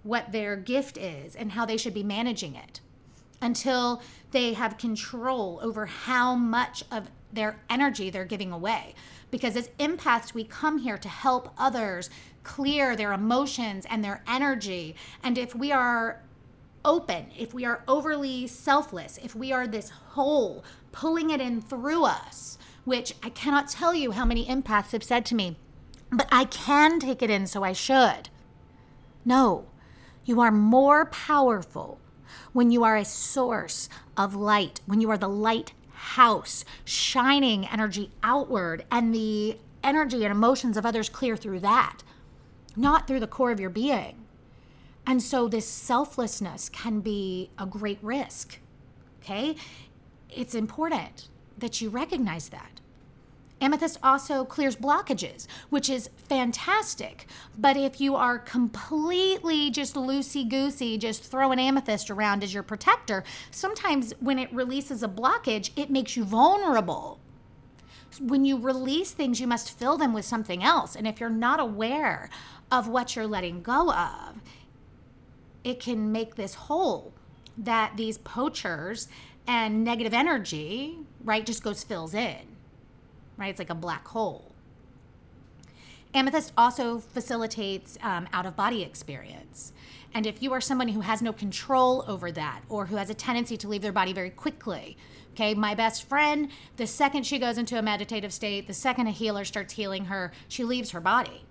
what 0.03 0.31
their 0.31 0.55
gift 0.55 0.97
is 0.97 1.35
and 1.35 1.51
how 1.51 1.65
they 1.65 1.77
should 1.77 1.93
be 1.93 2.03
managing 2.03 2.55
it, 2.55 2.81
until 3.41 4.01
they 4.31 4.53
have 4.53 4.77
control 4.77 5.59
over 5.61 5.85
how 5.85 6.35
much 6.35 6.83
of 6.91 7.09
their 7.31 7.59
energy 7.69 8.09
they're 8.09 8.25
giving 8.25 8.51
away. 8.51 8.95
Because 9.29 9.55
as 9.55 9.69
empaths, 9.79 10.33
we 10.33 10.43
come 10.43 10.79
here 10.79 10.97
to 10.97 11.09
help 11.09 11.53
others 11.57 12.09
clear 12.43 12.95
their 12.95 13.13
emotions 13.13 13.85
and 13.89 14.03
their 14.03 14.23
energy. 14.27 14.95
And 15.21 15.37
if 15.37 15.53
we 15.53 15.71
are 15.71 16.21
open, 16.85 17.27
if 17.37 17.53
we 17.53 17.65
are 17.65 17.83
overly 17.87 18.47
selfless, 18.47 19.19
if 19.21 19.35
we 19.35 19.51
are 19.51 19.67
this 19.67 19.89
whole 19.89 20.63
pulling 20.93 21.29
it 21.29 21.41
in 21.41 21.61
through 21.61 22.05
us, 22.05 22.56
which 22.87 23.13
I 23.21 23.27
cannot 23.27 23.67
tell 23.67 23.93
you 23.93 24.11
how 24.11 24.23
many 24.23 24.45
empaths 24.45 24.93
have 24.93 25.03
said 25.03 25.25
to 25.25 25.35
me, 25.35 25.57
but 26.09 26.25
I 26.31 26.45
can 26.45 27.01
take 27.01 27.21
it 27.21 27.29
in, 27.29 27.45
so 27.45 27.61
I 27.61 27.73
should. 27.73 28.29
No, 29.25 29.65
you 30.23 30.39
are 30.39 30.51
more 30.51 31.07
powerful 31.07 31.99
when 32.53 32.71
you 32.71 32.85
are 32.85 32.95
a 32.95 33.03
source 33.03 33.89
of 34.15 34.35
light, 34.35 34.79
when 34.85 35.01
you 35.01 35.09
are 35.09 35.17
the 35.17 35.27
light 35.27 35.73
house, 35.91 36.63
shining 36.85 37.67
energy 37.67 38.09
outward, 38.23 38.85
and 38.89 39.13
the 39.13 39.57
energy 39.83 40.23
and 40.23 40.31
emotions 40.31 40.77
of 40.77 40.85
others 40.85 41.09
clear 41.09 41.35
through 41.35 41.59
that, 41.59 42.03
not 42.77 43.05
through 43.05 43.19
the 43.19 43.27
core 43.27 43.51
of 43.51 43.59
your 43.59 43.69
being. 43.69 44.15
And 45.05 45.21
so 45.21 45.49
this 45.49 45.67
selflessness 45.67 46.69
can 46.69 47.01
be 47.01 47.49
a 47.59 47.65
great 47.65 47.99
risk. 48.01 48.59
Okay? 49.21 49.57
It's 50.29 50.55
important 50.55 51.27
that 51.57 51.81
you 51.81 51.89
recognize 51.89 52.47
that. 52.47 52.76
Amethyst 53.59 53.97
also 54.03 54.45
clears 54.45 54.75
blockages, 54.75 55.47
which 55.69 55.89
is 55.89 56.09
fantastic. 56.15 57.25
But 57.57 57.75
if 57.75 57.99
you 57.99 58.15
are 58.15 58.37
completely 58.37 59.71
just 59.71 59.95
loosey 59.95 60.47
goosey, 60.47 60.97
just 60.97 61.23
throwing 61.23 61.59
amethyst 61.59 62.11
around 62.11 62.43
as 62.43 62.53
your 62.53 62.63
protector, 62.63 63.23
sometimes 63.49 64.13
when 64.19 64.37
it 64.37 64.53
releases 64.53 65.01
a 65.01 65.07
blockage, 65.07 65.71
it 65.75 65.89
makes 65.89 66.15
you 66.15 66.23
vulnerable. 66.23 67.19
When 68.21 68.45
you 68.45 68.57
release 68.59 69.11
things, 69.11 69.39
you 69.39 69.47
must 69.47 69.77
fill 69.77 69.97
them 69.97 70.13
with 70.13 70.25
something 70.25 70.63
else. 70.63 70.95
And 70.95 71.07
if 71.07 71.19
you're 71.19 71.29
not 71.29 71.59
aware 71.59 72.29
of 72.71 72.87
what 72.87 73.15
you're 73.15 73.27
letting 73.27 73.61
go 73.61 73.91
of, 73.91 74.41
it 75.63 75.79
can 75.79 76.11
make 76.11 76.35
this 76.35 76.53
hole 76.53 77.13
that 77.57 77.97
these 77.97 78.17
poachers 78.19 79.07
and 79.47 79.83
negative 79.83 80.13
energy, 80.13 80.99
right, 81.23 81.45
just 81.45 81.63
goes 81.63 81.83
fills 81.83 82.13
in, 82.13 82.56
right? 83.37 83.49
It's 83.49 83.59
like 83.59 83.69
a 83.69 83.75
black 83.75 84.07
hole. 84.07 84.53
Amethyst 86.13 86.51
also 86.57 86.99
facilitates 86.99 87.97
um, 88.01 88.27
out 88.33 88.45
of 88.45 88.55
body 88.55 88.81
experience. 88.81 89.73
And 90.13 90.25
if 90.25 90.41
you 90.41 90.53
are 90.53 90.61
someone 90.61 90.87
who 90.87 91.01
has 91.01 91.21
no 91.21 91.33
control 91.33 92.03
over 92.07 92.31
that 92.31 92.61
or 92.69 92.87
who 92.87 92.95
has 92.95 93.09
a 93.09 93.13
tendency 93.13 93.57
to 93.57 93.67
leave 93.67 93.81
their 93.81 93.91
body 93.91 94.13
very 94.13 94.29
quickly, 94.29 94.97
okay, 95.33 95.53
my 95.53 95.75
best 95.75 96.07
friend, 96.07 96.49
the 96.77 96.87
second 96.87 97.25
she 97.25 97.37
goes 97.37 97.57
into 97.57 97.77
a 97.77 97.81
meditative 97.81 98.33
state, 98.33 98.67
the 98.67 98.73
second 98.73 99.07
a 99.07 99.11
healer 99.11 99.45
starts 99.45 99.73
healing 99.73 100.05
her, 100.05 100.31
she 100.47 100.63
leaves 100.63 100.91
her 100.91 101.01
body. 101.01 101.45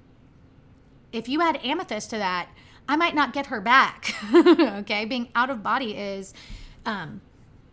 If 1.13 1.29
you 1.29 1.41
add 1.43 1.61
amethyst 1.63 2.11
to 2.11 2.19
that, 2.19 2.49
I 2.89 2.97
might 2.97 3.15
not 3.15 3.33
get 3.33 3.47
her 3.47 3.61
back. 3.61 4.15
okay, 4.35 5.05
being 5.05 5.29
out 5.35 5.51
of 5.51 5.63
body 5.63 5.97
is, 5.97 6.35
um, 6.85 7.21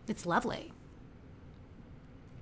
it's 0.06 0.26
lovely. 0.26 0.73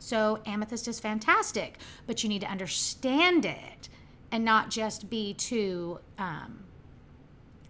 So 0.02 0.40
amethyst 0.46 0.88
is 0.88 0.98
fantastic, 0.98 1.78
but 2.08 2.24
you 2.24 2.28
need 2.28 2.40
to 2.40 2.50
understand 2.50 3.46
it 3.46 3.88
and 4.32 4.44
not 4.44 4.68
just 4.68 5.08
be 5.08 5.32
too, 5.34 6.00
um, 6.18 6.64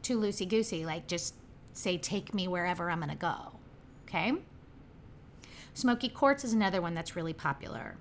too 0.01 0.19
loosey 0.19 0.49
goosey. 0.49 0.87
Like 0.87 1.07
just 1.07 1.35
say, 1.75 1.99
take 1.99 2.33
me 2.33 2.49
wherever 2.49 2.91
I'm 2.91 3.01
going 3.01 3.11
to 3.11 3.17
go. 3.17 3.37
Okay. 4.09 4.33
Smoky 5.75 6.09
quartz 6.09 6.43
is 6.43 6.55
another 6.55 6.81
one 6.81 6.95
that's 6.95 7.17
really 7.17 7.35
popular. 7.35 7.97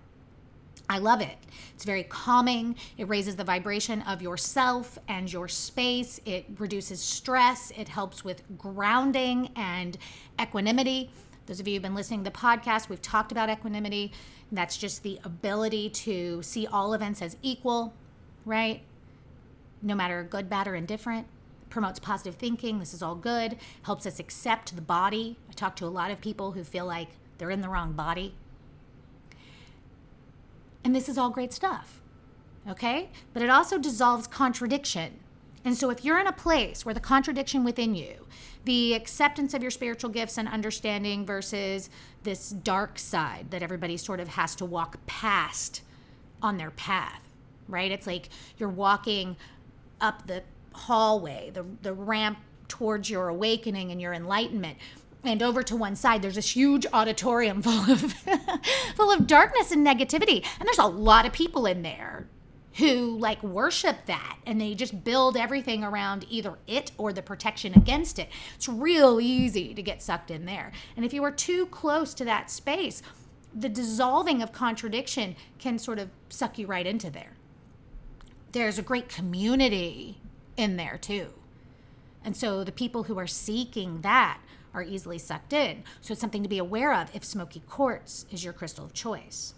I 0.90 1.00
love 1.00 1.20
it. 1.20 1.38
It's 1.76 1.84
very 1.84 2.04
calming. 2.04 2.78
It 2.98 3.10
raises 3.10 3.36
the 3.36 3.44
vibration 3.44 4.02
of 4.04 4.22
yourself 4.22 4.98
and 5.10 5.32
your 5.32 5.50
space. 5.50 6.22
It 6.26 6.46
reduces 6.58 7.02
stress. 7.02 7.74
It 7.76 7.90
helps 7.90 8.24
with 8.24 8.44
grounding 8.58 9.50
and 9.58 9.98
equanimity. 10.42 11.12
Those 11.46 11.60
of 11.60 11.68
you 11.68 11.76
who've 11.76 11.84
been 11.84 11.96
listening 11.96 12.24
to 12.24 12.30
the 12.30 12.38
podcast, 12.38 12.90
we've 12.90 13.02
talked 13.02 13.32
about 13.32 13.50
equanimity. 13.50 14.12
That's 14.52 14.78
just 14.78 15.04
the 15.04 15.20
ability 15.24 15.90
to 15.90 16.42
see 16.44 16.68
all 16.68 16.94
events 16.94 17.22
as 17.22 17.38
equal, 17.42 17.94
right? 18.46 18.82
No 19.82 19.96
matter 19.96 20.24
good, 20.24 20.50
bad, 20.50 20.68
or 20.68 20.76
indifferent. 20.76 21.28
Promotes 21.70 22.00
positive 22.00 22.36
thinking. 22.36 22.80
This 22.80 22.94
is 22.94 23.02
all 23.02 23.16
good. 23.16 23.58
Helps 23.84 24.06
us 24.06 24.20
accept 24.20 24.76
the 24.76 24.82
body. 24.82 25.38
I 25.50 25.54
talk 25.54 25.76
to 25.78 25.86
a 25.86 25.88
lot 25.88 26.12
of 26.12 26.22
people 26.22 26.52
who 26.52 26.64
feel 26.64 26.86
like 26.86 27.10
they're 27.38 27.52
in 27.52 27.62
the 27.62 27.70
wrong 27.70 27.94
body 27.94 28.36
and 30.84 30.96
this 30.96 31.10
is 31.10 31.18
all 31.18 31.30
great 31.30 31.54
stuff. 31.54 32.02
Okay? 32.68 33.10
But 33.34 33.44
it 33.44 33.50
also 33.50 33.78
dissolves 33.78 34.28
contradiction. 34.28 35.20
And 35.64 35.78
so 35.78 35.90
if 35.90 36.04
you're 36.04 36.20
in 36.20 36.28
a 36.28 36.32
place 36.32 36.86
where 36.86 36.94
the 36.94 37.00
contradiction 37.00 37.64
within 37.64 37.96
you, 37.96 38.28
the 38.66 38.94
acceptance 38.94 39.54
of 39.54 39.62
your 39.62 39.72
spiritual 39.72 40.10
gifts 40.10 40.38
and 40.38 40.48
understanding 40.48 41.26
versus 41.26 41.90
this 42.24 42.50
dark 42.50 43.00
side 43.00 43.52
that 43.52 43.64
everybody 43.64 43.98
sort 43.98 44.20
of 44.20 44.30
has 44.30 44.56
to 44.56 44.66
walk 44.66 44.98
past 45.06 45.82
on 46.42 46.58
their 46.58 46.72
path, 46.72 47.22
right? 47.68 47.92
It's 47.92 48.08
like 48.08 48.30
you're 48.58 48.70
walking 48.70 49.36
up 50.00 50.28
the 50.28 50.44
hallway, 50.74 51.52
the, 51.54 51.66
the 51.82 51.94
ramp 51.94 52.40
towards 52.68 53.10
your 53.10 53.28
awakening 53.28 53.92
and 53.92 54.02
your 54.02 54.14
enlightenment 54.14 54.78
and 55.24 55.44
over 55.44 55.62
to 55.62 55.76
one 55.76 55.96
side 55.96 56.22
there's 56.22 56.36
this 56.36 56.56
huge 56.56 56.86
auditorium 56.94 57.62
full 57.62 57.92
of 57.92 58.14
full 58.96 59.12
of 59.12 59.28
darkness 59.28 59.72
and 59.72 59.86
negativity 59.86 60.46
and 60.60 60.68
there's 60.68 60.80
a 60.80 60.88
lot 60.88 61.26
of 61.26 61.34
people 61.34 61.66
in 61.66 61.82
there 61.82 62.28
who 62.76 63.18
like 63.18 63.42
worship 63.44 64.06
that 64.06 64.38
and 64.46 64.60
they 64.60 64.74
just 64.74 65.04
build 65.04 65.36
everything 65.36 65.84
around 65.84 66.26
either 66.30 66.58
it 66.68 66.92
or 66.98 67.12
the 67.12 67.22
protection 67.22 67.74
against 67.74 68.18
it 68.18 68.30
it's 68.56 68.70
real 68.70 69.20
easy 69.20 69.74
to 69.74 69.82
get 69.82 70.02
sucked 70.02 70.32
in 70.32 70.46
there 70.46 70.72
and 70.96 71.06
if 71.06 71.14
you 71.14 71.24
are 71.24 71.32
too 71.32 71.66
close 71.68 72.14
to 72.14 72.26
that 72.26 72.50
space 72.50 73.02
the 73.54 73.70
dissolving 73.70 74.42
of 74.42 74.54
contradiction 74.54 75.36
can 75.60 75.78
sort 75.78 76.00
of 76.00 76.10
suck 76.30 76.58
you 76.58 76.66
right 76.66 76.88
into 76.88 77.10
there 77.10 77.34
there's 78.54 78.78
a 78.78 78.84
great 78.84 79.10
community 79.10 80.20
in 80.56 80.78
there 80.78 80.98
too 80.98 81.34
and 82.24 82.38
so 82.38 82.64
the 82.64 82.72
people 82.72 83.04
who 83.04 83.18
are 83.18 83.28
seeking 83.28 84.02
that 84.02 84.40
are 84.74 84.84
easily 84.84 85.18
sucked 85.18 85.54
in. 85.54 85.84
So 86.02 86.14
it's 86.14 86.22
something 86.22 86.44
to 86.44 86.50
be 86.50 86.58
aware 86.58 86.94
of 86.94 87.14
if 87.16 87.24
smoky 87.24 87.62
quartz 87.68 88.26
is 88.32 88.44
your 88.44 88.54
crystal 88.54 88.86
of 88.86 88.94
choice. 88.94 89.54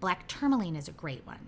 Black 0.00 0.26
tourmaline 0.28 0.76
is 0.76 0.88
a 0.88 0.92
great 0.92 1.26
one. 1.26 1.38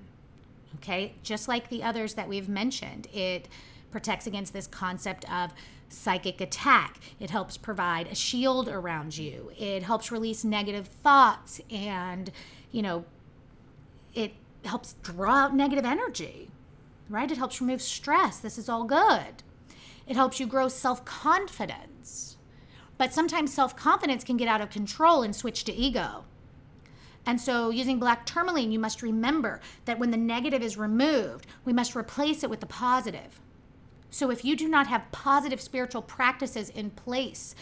Okay, 0.77 1.15
just 1.23 1.49
like 1.49 1.69
the 1.69 1.83
others 1.83 2.15
that 2.15 2.29
we've 2.29 2.49
mentioned, 2.49 3.09
it 3.13 3.49
protects 3.91 4.27
against 4.27 4.53
this 4.53 4.67
concept 4.67 5.31
of 5.33 5.53
psychic 5.89 6.41
attack. 6.41 6.99
It 7.19 7.31
helps 7.31 7.57
provide 7.57 8.07
a 8.07 8.15
shield 8.15 8.69
around 8.69 9.17
you. 9.17 9.51
It 9.59 9.83
helps 9.83 10.13
release 10.13 10.45
negative 10.45 10.87
thoughts 10.87 11.61
and, 11.71 12.31
you 12.71 12.83
know, 12.83 13.05
it 14.15 14.35
helps 14.65 14.95
draw 15.03 15.45
out 15.45 15.55
negative 15.55 15.85
energy, 15.85 16.51
right? 17.09 17.31
It 17.31 17.39
helps 17.39 17.61
remove 17.61 17.81
stress. 17.81 18.39
This 18.39 18.59
is 18.59 18.69
all 18.69 18.85
good. 18.85 19.43
It 20.07 20.17
helps 20.17 20.41
you 20.41 20.47
grow 20.47 20.69
self 20.69 21.05
confidence. 21.05 22.37
But 22.97 23.15
sometimes 23.15 23.55
self 23.55 23.77
confidence 23.77 24.25
can 24.25 24.37
get 24.37 24.49
out 24.49 24.61
of 24.61 24.71
control 24.71 25.23
and 25.23 25.35
switch 25.35 25.65
to 25.65 25.73
ego. 25.73 26.25
And 27.27 27.41
so, 27.41 27.71
using 27.71 27.99
black 27.99 28.25
tourmaline, 28.25 28.73
you 28.73 28.79
must 28.79 29.03
remember 29.03 29.61
that 29.85 29.99
when 29.99 30.11
the 30.11 30.17
negative 30.17 30.63
is 30.63 30.79
removed, 30.79 31.47
we 31.65 31.73
must 31.73 31.95
replace 31.95 32.43
it 32.43 32.51
with 32.51 32.61
the 32.61 32.67
positive. 32.67 33.41
So, 34.11 34.31
if 34.31 34.45
you 34.45 34.57
do 34.57 34.69
not 34.69 34.87
have 34.87 35.13
positive 35.13 35.61
spiritual 35.61 36.03
practices 36.03 36.71
in 36.71 36.91
place, 36.91 37.55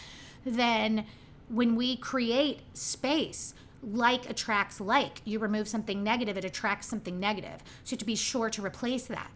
then 0.45 1.05
when 1.49 1.75
we 1.75 1.97
create 1.97 2.61
space, 2.73 3.53
like 3.83 4.29
attracts 4.29 4.79
like. 4.79 5.21
You 5.23 5.39
remove 5.39 5.67
something 5.67 6.03
negative, 6.03 6.37
it 6.37 6.45
attracts 6.45 6.87
something 6.87 7.19
negative. 7.19 7.63
So 7.83 7.95
to 7.95 8.05
be 8.05 8.15
sure 8.15 8.49
to 8.49 8.63
replace 8.63 9.05
that. 9.07 9.31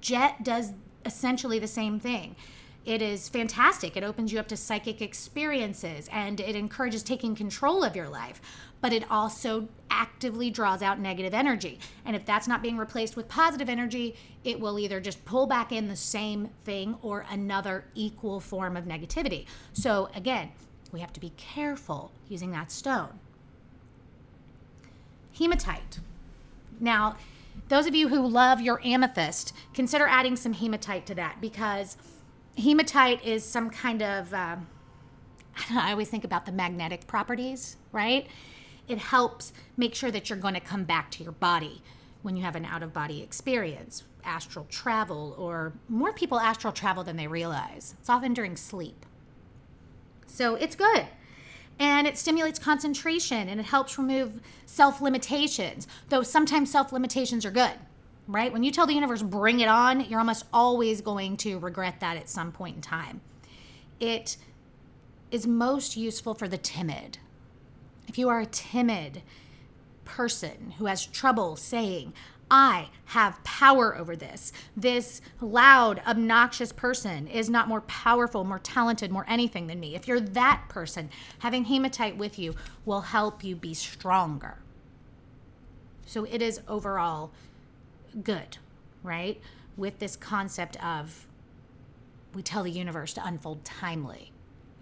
Jet 0.00 0.42
does 0.42 0.72
essentially 1.04 1.58
the 1.58 1.66
same 1.66 1.98
thing. 1.98 2.36
It 2.84 3.00
is 3.00 3.30
fantastic. 3.30 3.96
It 3.96 4.04
opens 4.04 4.30
you 4.32 4.38
up 4.38 4.48
to 4.48 4.56
psychic 4.56 5.00
experiences 5.00 6.08
and 6.12 6.38
it 6.38 6.54
encourages 6.54 7.02
taking 7.02 7.34
control 7.34 7.82
of 7.82 7.96
your 7.96 8.08
life, 8.08 8.42
but 8.82 8.92
it 8.92 9.10
also 9.10 9.68
actively 9.90 10.50
draws 10.50 10.82
out 10.82 10.98
negative 10.98 11.32
energy. 11.32 11.78
And 12.04 12.14
if 12.14 12.26
that's 12.26 12.46
not 12.46 12.60
being 12.60 12.76
replaced 12.76 13.16
with 13.16 13.26
positive 13.26 13.70
energy, 13.70 14.16
it 14.44 14.60
will 14.60 14.78
either 14.78 15.00
just 15.00 15.24
pull 15.24 15.46
back 15.46 15.72
in 15.72 15.88
the 15.88 15.96
same 15.96 16.50
thing 16.64 16.96
or 17.00 17.24
another 17.30 17.86
equal 17.94 18.38
form 18.38 18.76
of 18.76 18.84
negativity. 18.84 19.46
So, 19.72 20.10
again, 20.14 20.52
we 20.92 21.00
have 21.00 21.12
to 21.14 21.20
be 21.20 21.32
careful 21.38 22.12
using 22.28 22.50
that 22.50 22.70
stone. 22.70 23.18
Hematite. 25.32 26.00
Now, 26.80 27.16
those 27.68 27.86
of 27.86 27.94
you 27.94 28.08
who 28.08 28.26
love 28.26 28.60
your 28.60 28.84
amethyst, 28.84 29.54
consider 29.72 30.06
adding 30.06 30.36
some 30.36 30.52
hematite 30.52 31.06
to 31.06 31.14
that 31.14 31.40
because 31.40 31.96
hematite 32.56 33.24
is 33.24 33.44
some 33.44 33.70
kind 33.70 34.02
of, 34.02 34.32
uh, 34.32 34.56
I, 35.56 35.74
know, 35.74 35.80
I 35.80 35.90
always 35.92 36.08
think 36.08 36.24
about 36.24 36.46
the 36.46 36.52
magnetic 36.52 37.06
properties, 37.06 37.76
right? 37.92 38.26
It 38.88 38.98
helps 38.98 39.52
make 39.76 39.94
sure 39.94 40.10
that 40.10 40.28
you're 40.28 40.38
going 40.38 40.54
to 40.54 40.60
come 40.60 40.84
back 40.84 41.10
to 41.12 41.22
your 41.22 41.32
body 41.32 41.82
when 42.22 42.36
you 42.36 42.42
have 42.42 42.56
an 42.56 42.64
out 42.64 42.82
of 42.82 42.92
body 42.92 43.22
experience, 43.22 44.04
astral 44.24 44.66
travel, 44.70 45.34
or 45.38 45.72
more 45.88 46.12
people 46.12 46.40
astral 46.40 46.72
travel 46.72 47.04
than 47.04 47.16
they 47.16 47.26
realize. 47.26 47.94
It's 48.00 48.08
often 48.08 48.34
during 48.34 48.56
sleep. 48.56 49.04
So 50.26 50.54
it's 50.54 50.74
good. 50.74 51.06
And 51.78 52.06
it 52.06 52.16
stimulates 52.16 52.58
concentration 52.58 53.48
and 53.48 53.58
it 53.58 53.66
helps 53.66 53.98
remove 53.98 54.40
self 54.64 55.00
limitations, 55.00 55.86
though 56.08 56.22
sometimes 56.22 56.70
self 56.70 56.92
limitations 56.92 57.44
are 57.44 57.50
good, 57.50 57.72
right? 58.26 58.52
When 58.52 58.62
you 58.62 58.70
tell 58.70 58.86
the 58.86 58.94
universe, 58.94 59.22
bring 59.22 59.60
it 59.60 59.68
on, 59.68 60.00
you're 60.00 60.18
almost 60.18 60.46
always 60.52 61.00
going 61.00 61.36
to 61.38 61.58
regret 61.58 62.00
that 62.00 62.16
at 62.16 62.28
some 62.28 62.52
point 62.52 62.76
in 62.76 62.82
time. 62.82 63.20
It 64.00 64.36
is 65.30 65.46
most 65.46 65.96
useful 65.96 66.34
for 66.34 66.48
the 66.48 66.58
timid. 66.58 67.18
If 68.06 68.18
you 68.18 68.28
are 68.28 68.40
a 68.40 68.46
timid 68.46 69.22
person 70.04 70.74
who 70.78 70.86
has 70.86 71.06
trouble 71.06 71.56
saying, 71.56 72.12
I 72.50 72.88
have 73.06 73.42
power 73.42 73.96
over 73.96 74.14
this. 74.14 74.52
This 74.76 75.20
loud, 75.40 76.02
obnoxious 76.06 76.72
person 76.72 77.26
is 77.26 77.48
not 77.48 77.68
more 77.68 77.80
powerful, 77.82 78.44
more 78.44 78.58
talented, 78.58 79.10
more 79.10 79.24
anything 79.28 79.66
than 79.66 79.80
me. 79.80 79.94
If 79.94 80.06
you're 80.06 80.20
that 80.20 80.64
person, 80.68 81.10
having 81.38 81.64
hematite 81.64 82.16
with 82.16 82.38
you 82.38 82.54
will 82.84 83.00
help 83.00 83.42
you 83.42 83.56
be 83.56 83.74
stronger. 83.74 84.58
So 86.06 86.24
it 86.24 86.42
is 86.42 86.60
overall 86.68 87.30
good, 88.22 88.58
right? 89.02 89.40
With 89.76 89.98
this 89.98 90.16
concept 90.16 90.82
of 90.84 91.26
we 92.34 92.42
tell 92.42 92.64
the 92.64 92.70
universe 92.70 93.12
to 93.14 93.24
unfold 93.24 93.64
timely, 93.64 94.32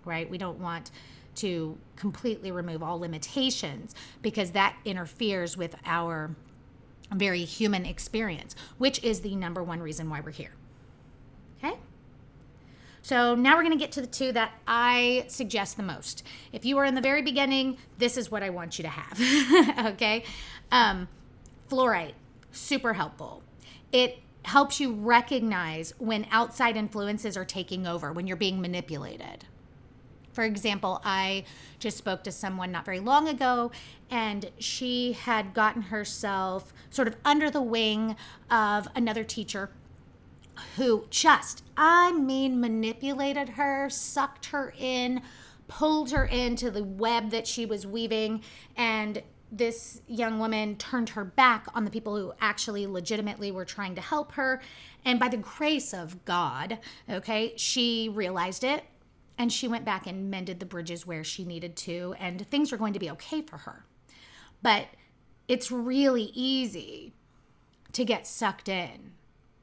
right? 0.04 0.28
We 0.28 0.38
don't 0.38 0.58
want 0.58 0.90
to 1.36 1.78
completely 1.96 2.50
remove 2.50 2.82
all 2.82 2.98
limitations 2.98 3.94
because 4.20 4.52
that 4.52 4.76
interferes 4.84 5.56
with 5.56 5.76
our 5.84 6.34
very 7.10 7.44
human 7.44 7.86
experience, 7.86 8.54
which 8.78 9.02
is 9.02 9.20
the 9.20 9.34
number 9.36 9.62
one 9.62 9.80
reason 9.80 10.08
why 10.08 10.20
we're 10.20 10.30
here. 10.30 10.52
Okay? 11.58 11.76
So 13.02 13.34
now 13.34 13.56
we're 13.56 13.62
going 13.62 13.72
to 13.72 13.78
get 13.78 13.92
to 13.92 14.00
the 14.00 14.06
two 14.06 14.32
that 14.32 14.52
I 14.66 15.24
suggest 15.28 15.76
the 15.76 15.82
most. 15.82 16.22
If 16.52 16.64
you 16.64 16.78
are 16.78 16.84
in 16.84 16.94
the 16.94 17.00
very 17.00 17.22
beginning, 17.22 17.78
this 17.98 18.16
is 18.16 18.30
what 18.30 18.42
I 18.42 18.50
want 18.50 18.78
you 18.78 18.84
to 18.84 18.88
have. 18.88 19.86
okay? 19.94 20.24
Um, 20.70 21.08
fluorite, 21.68 22.14
super 22.52 22.94
helpful. 22.94 23.42
It 23.90 24.18
helps 24.44 24.80
you 24.80 24.92
recognize 24.92 25.94
when 25.98 26.26
outside 26.30 26.76
influences 26.76 27.36
are 27.36 27.44
taking 27.44 27.86
over, 27.86 28.12
when 28.12 28.26
you're 28.26 28.36
being 28.36 28.60
manipulated. 28.60 29.44
For 30.32 30.44
example, 30.44 31.00
I 31.04 31.44
just 31.78 31.98
spoke 31.98 32.24
to 32.24 32.32
someone 32.32 32.72
not 32.72 32.84
very 32.84 33.00
long 33.00 33.28
ago, 33.28 33.70
and 34.10 34.50
she 34.58 35.12
had 35.12 35.52
gotten 35.52 35.82
herself 35.82 36.72
sort 36.90 37.06
of 37.06 37.16
under 37.24 37.50
the 37.50 37.62
wing 37.62 38.16
of 38.50 38.88
another 38.94 39.24
teacher 39.24 39.70
who 40.76 41.06
just, 41.10 41.62
I 41.76 42.12
mean, 42.12 42.60
manipulated 42.60 43.50
her, 43.50 43.88
sucked 43.90 44.46
her 44.46 44.72
in, 44.78 45.22
pulled 45.68 46.10
her 46.10 46.24
into 46.24 46.70
the 46.70 46.84
web 46.84 47.30
that 47.30 47.46
she 47.46 47.66
was 47.66 47.86
weaving, 47.86 48.42
and 48.76 49.22
this 49.52 50.00
young 50.08 50.38
woman 50.38 50.76
turned 50.76 51.10
her 51.10 51.24
back 51.24 51.66
on 51.74 51.84
the 51.84 51.90
people 51.90 52.16
who 52.16 52.32
actually 52.40 52.86
legitimately 52.86 53.52
were 53.52 53.66
trying 53.66 53.94
to 53.94 54.00
help 54.00 54.32
her. 54.32 54.62
And 55.04 55.20
by 55.20 55.28
the 55.28 55.36
grace 55.36 55.92
of 55.92 56.24
God, 56.24 56.78
okay, 57.08 57.52
she 57.56 58.08
realized 58.08 58.64
it 58.64 58.84
and 59.36 59.52
she 59.52 59.68
went 59.68 59.84
back 59.84 60.06
and 60.06 60.30
mended 60.30 60.58
the 60.58 60.66
bridges 60.66 61.06
where 61.06 61.24
she 61.24 61.44
needed 61.44 61.74
to, 61.74 62.14
and 62.18 62.46
things 62.48 62.70
were 62.70 62.78
going 62.78 62.92
to 62.92 62.98
be 62.98 63.10
okay 63.10 63.42
for 63.42 63.58
her. 63.58 63.84
But 64.62 64.86
it's 65.48 65.70
really 65.70 66.30
easy 66.34 67.14
to 67.92 68.04
get 68.04 68.26
sucked 68.26 68.68
in, 68.68 69.12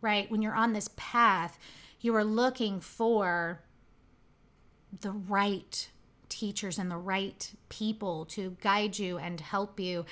right? 0.02 0.30
When 0.30 0.42
you're 0.42 0.56
on 0.56 0.74
this 0.74 0.90
path, 0.98 1.58
you 2.02 2.16
are 2.16 2.24
looking 2.24 2.80
for 2.80 3.62
the 5.02 5.12
right 5.12 5.90
teachers 6.30 6.78
and 6.78 6.90
the 6.90 6.98
right 6.98 7.52
people 7.70 8.26
to 8.26 8.56
guide 8.62 8.98
you 8.98 9.18
and 9.18 9.42
help 9.42 9.80
you. 9.80 10.06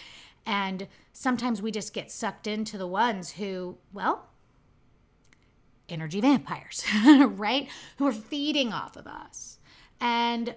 And 0.46 0.88
sometimes 1.14 1.62
we 1.62 1.72
just 1.72 1.94
get 1.94 2.12
sucked 2.12 2.48
into 2.48 2.78
the 2.78 2.88
ones 2.88 3.32
who, 3.32 3.78
well, 3.94 4.28
energy 5.90 6.22
vampires, 6.22 6.84
right? 7.06 7.70
Who 7.98 8.08
are 8.08 8.14
feeding 8.14 8.74
off 8.74 8.96
of 8.96 9.08
us. 9.08 9.60
And 10.00 10.56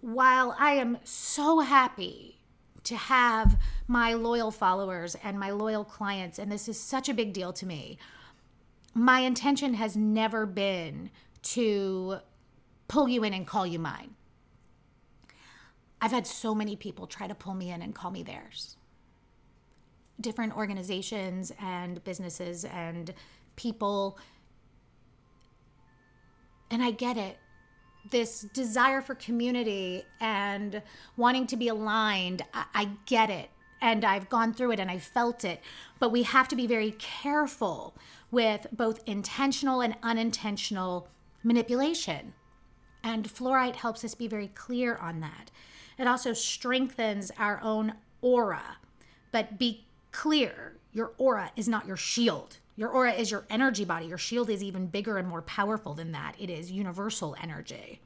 while 0.00 0.56
I 0.58 0.72
am 0.72 0.98
so 1.04 1.60
happy 1.60 2.40
to 2.84 2.96
have 2.96 3.58
my 3.86 4.14
loyal 4.14 4.50
followers 4.50 5.16
and 5.22 5.38
my 5.38 5.50
loyal 5.50 5.84
clients, 5.84 6.38
and 6.38 6.50
this 6.50 6.68
is 6.68 6.80
such 6.80 7.08
a 7.08 7.14
big 7.14 7.32
deal 7.32 7.52
to 7.54 7.66
me, 7.66 7.98
my 8.94 9.20
intention 9.20 9.74
has 9.74 9.96
never 9.96 10.46
been 10.46 11.10
to 11.42 12.18
pull 12.88 13.08
you 13.08 13.22
in 13.24 13.34
and 13.34 13.46
call 13.46 13.66
you 13.66 13.78
mine. 13.78 14.14
I've 16.00 16.12
had 16.12 16.26
so 16.26 16.54
many 16.54 16.76
people 16.76 17.06
try 17.06 17.26
to 17.26 17.34
pull 17.34 17.54
me 17.54 17.70
in 17.70 17.82
and 17.82 17.94
call 17.94 18.10
me 18.10 18.22
theirs. 18.22 18.76
Different 20.20 20.56
organizations 20.56 21.52
and 21.60 22.02
businesses 22.04 22.64
and 22.64 23.12
people. 23.56 24.18
And 26.70 26.82
I 26.82 26.90
get 26.90 27.16
it 27.16 27.38
this 28.10 28.42
desire 28.54 29.00
for 29.00 29.14
community 29.14 30.04
and 30.20 30.82
wanting 31.16 31.46
to 31.48 31.56
be 31.56 31.68
aligned. 31.68 32.42
I, 32.54 32.64
I 32.74 32.90
get 33.06 33.30
it. 33.30 33.50
And 33.80 34.04
I've 34.04 34.28
gone 34.28 34.52
through 34.54 34.72
it 34.72 34.80
and 34.80 34.90
I 34.90 34.98
felt 34.98 35.44
it. 35.44 35.60
But 36.00 36.10
we 36.10 36.24
have 36.24 36.48
to 36.48 36.56
be 36.56 36.66
very 36.66 36.92
careful 36.98 37.94
with 38.30 38.66
both 38.72 39.02
intentional 39.06 39.80
and 39.80 39.96
unintentional 40.02 41.08
manipulation. 41.44 42.34
And 43.04 43.28
fluorite 43.28 43.76
helps 43.76 44.04
us 44.04 44.14
be 44.14 44.26
very 44.26 44.48
clear 44.48 44.96
on 44.96 45.20
that. 45.20 45.50
It 45.98 46.06
also 46.06 46.32
strengthens 46.32 47.30
our 47.38 47.60
own 47.62 47.94
aura. 48.20 48.78
But 49.32 49.58
be 49.58 49.84
clear 50.12 50.76
your 50.92 51.12
aura 51.18 51.52
is 51.56 51.68
not 51.68 51.86
your 51.86 51.96
shield. 51.96 52.58
Your 52.76 52.88
aura 52.88 53.12
is 53.12 53.30
your 53.30 53.44
energy 53.50 53.84
body. 53.84 54.06
Your 54.06 54.18
shield 54.18 54.50
is 54.50 54.62
even 54.62 54.86
bigger 54.86 55.18
and 55.18 55.28
more 55.28 55.42
powerful 55.42 55.94
than 55.94 56.12
that. 56.12 56.34
It 56.38 56.50
is 56.50 56.70
universal 56.70 57.36
energy. 57.42 58.00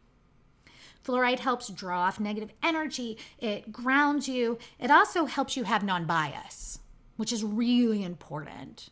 Fluoride 1.05 1.41
helps 1.41 1.69
draw 1.69 2.03
off 2.03 2.21
negative 2.21 2.53
energy, 2.63 3.19
it 3.39 3.73
grounds 3.73 4.29
you. 4.29 4.59
It 4.79 4.91
also 4.91 5.25
helps 5.25 5.57
you 5.57 5.65
have 5.65 5.83
non 5.83 6.07
bias, 6.07 6.79
which 7.17 7.33
is 7.33 7.43
really 7.43 8.05
important 8.05 8.91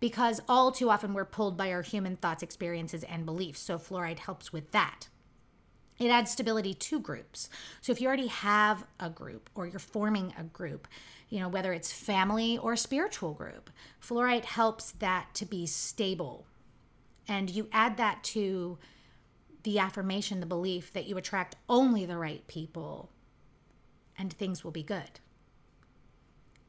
because 0.00 0.40
all 0.48 0.72
too 0.72 0.90
often 0.90 1.14
we're 1.14 1.24
pulled 1.24 1.56
by 1.56 1.72
our 1.72 1.82
human 1.82 2.16
thoughts, 2.16 2.42
experiences, 2.42 3.04
and 3.04 3.24
beliefs. 3.24 3.60
So, 3.60 3.78
fluoride 3.78 4.18
helps 4.18 4.52
with 4.52 4.72
that. 4.72 5.08
It 5.98 6.08
adds 6.08 6.30
stability 6.30 6.74
to 6.74 7.00
groups. 7.00 7.48
So 7.80 7.92
if 7.92 8.00
you 8.00 8.08
already 8.08 8.26
have 8.26 8.84
a 9.00 9.08
group 9.08 9.48
or 9.54 9.66
you're 9.66 9.78
forming 9.78 10.34
a 10.38 10.42
group, 10.42 10.86
you 11.28 11.40
know, 11.40 11.48
whether 11.48 11.72
it's 11.72 11.92
family 11.92 12.58
or 12.58 12.76
spiritual 12.76 13.32
group, 13.32 13.70
fluorite 14.00 14.44
helps 14.44 14.92
that 14.92 15.28
to 15.34 15.46
be 15.46 15.66
stable. 15.66 16.46
And 17.26 17.50
you 17.50 17.68
add 17.72 17.96
that 17.96 18.22
to 18.24 18.78
the 19.62 19.78
affirmation, 19.78 20.40
the 20.40 20.46
belief 20.46 20.92
that 20.92 21.06
you 21.06 21.16
attract 21.16 21.56
only 21.68 22.04
the 22.04 22.18
right 22.18 22.46
people 22.46 23.10
and 24.18 24.32
things 24.32 24.62
will 24.62 24.70
be 24.70 24.82
good. 24.82 25.20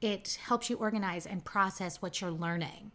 It 0.02 0.40
helps 0.42 0.70
you 0.70 0.78
organize 0.78 1.26
and 1.26 1.44
process 1.44 2.02
what 2.02 2.22
you're 2.22 2.32
learning, 2.32 2.92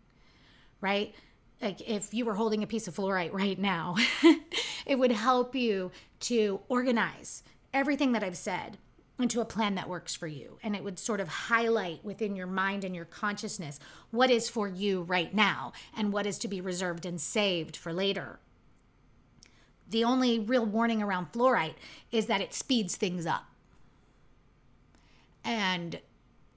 right? 0.80 1.14
Like 1.62 1.88
if 1.88 2.12
you 2.12 2.24
were 2.24 2.34
holding 2.34 2.64
a 2.64 2.66
piece 2.66 2.88
of 2.88 2.96
fluorite 2.96 3.32
right 3.32 3.58
now, 3.58 3.94
it 4.86 4.98
would 4.98 5.12
help 5.12 5.54
you 5.54 5.92
to 6.20 6.60
organize 6.68 7.44
everything 7.72 8.12
that 8.12 8.24
I've 8.24 8.36
said 8.36 8.78
into 9.18 9.40
a 9.40 9.44
plan 9.44 9.76
that 9.76 9.88
works 9.88 10.14
for 10.16 10.26
you. 10.26 10.58
And 10.64 10.74
it 10.74 10.82
would 10.82 10.98
sort 10.98 11.20
of 11.20 11.28
highlight 11.28 12.04
within 12.04 12.34
your 12.34 12.48
mind 12.48 12.82
and 12.82 12.96
your 12.96 13.04
consciousness 13.04 13.78
what 14.10 14.30
is 14.30 14.48
for 14.48 14.66
you 14.66 15.02
right 15.02 15.32
now 15.32 15.72
and 15.96 16.12
what 16.12 16.26
is 16.26 16.38
to 16.38 16.48
be 16.48 16.60
reserved 16.60 17.06
and 17.06 17.20
saved 17.20 17.76
for 17.76 17.92
later. 17.92 18.40
The 19.88 20.02
only 20.02 20.40
real 20.40 20.66
warning 20.66 21.02
around 21.02 21.32
fluorite 21.32 21.74
is 22.10 22.26
that 22.26 22.40
it 22.40 22.54
speeds 22.54 22.96
things 22.96 23.24
up. 23.24 23.44
And 25.44 26.00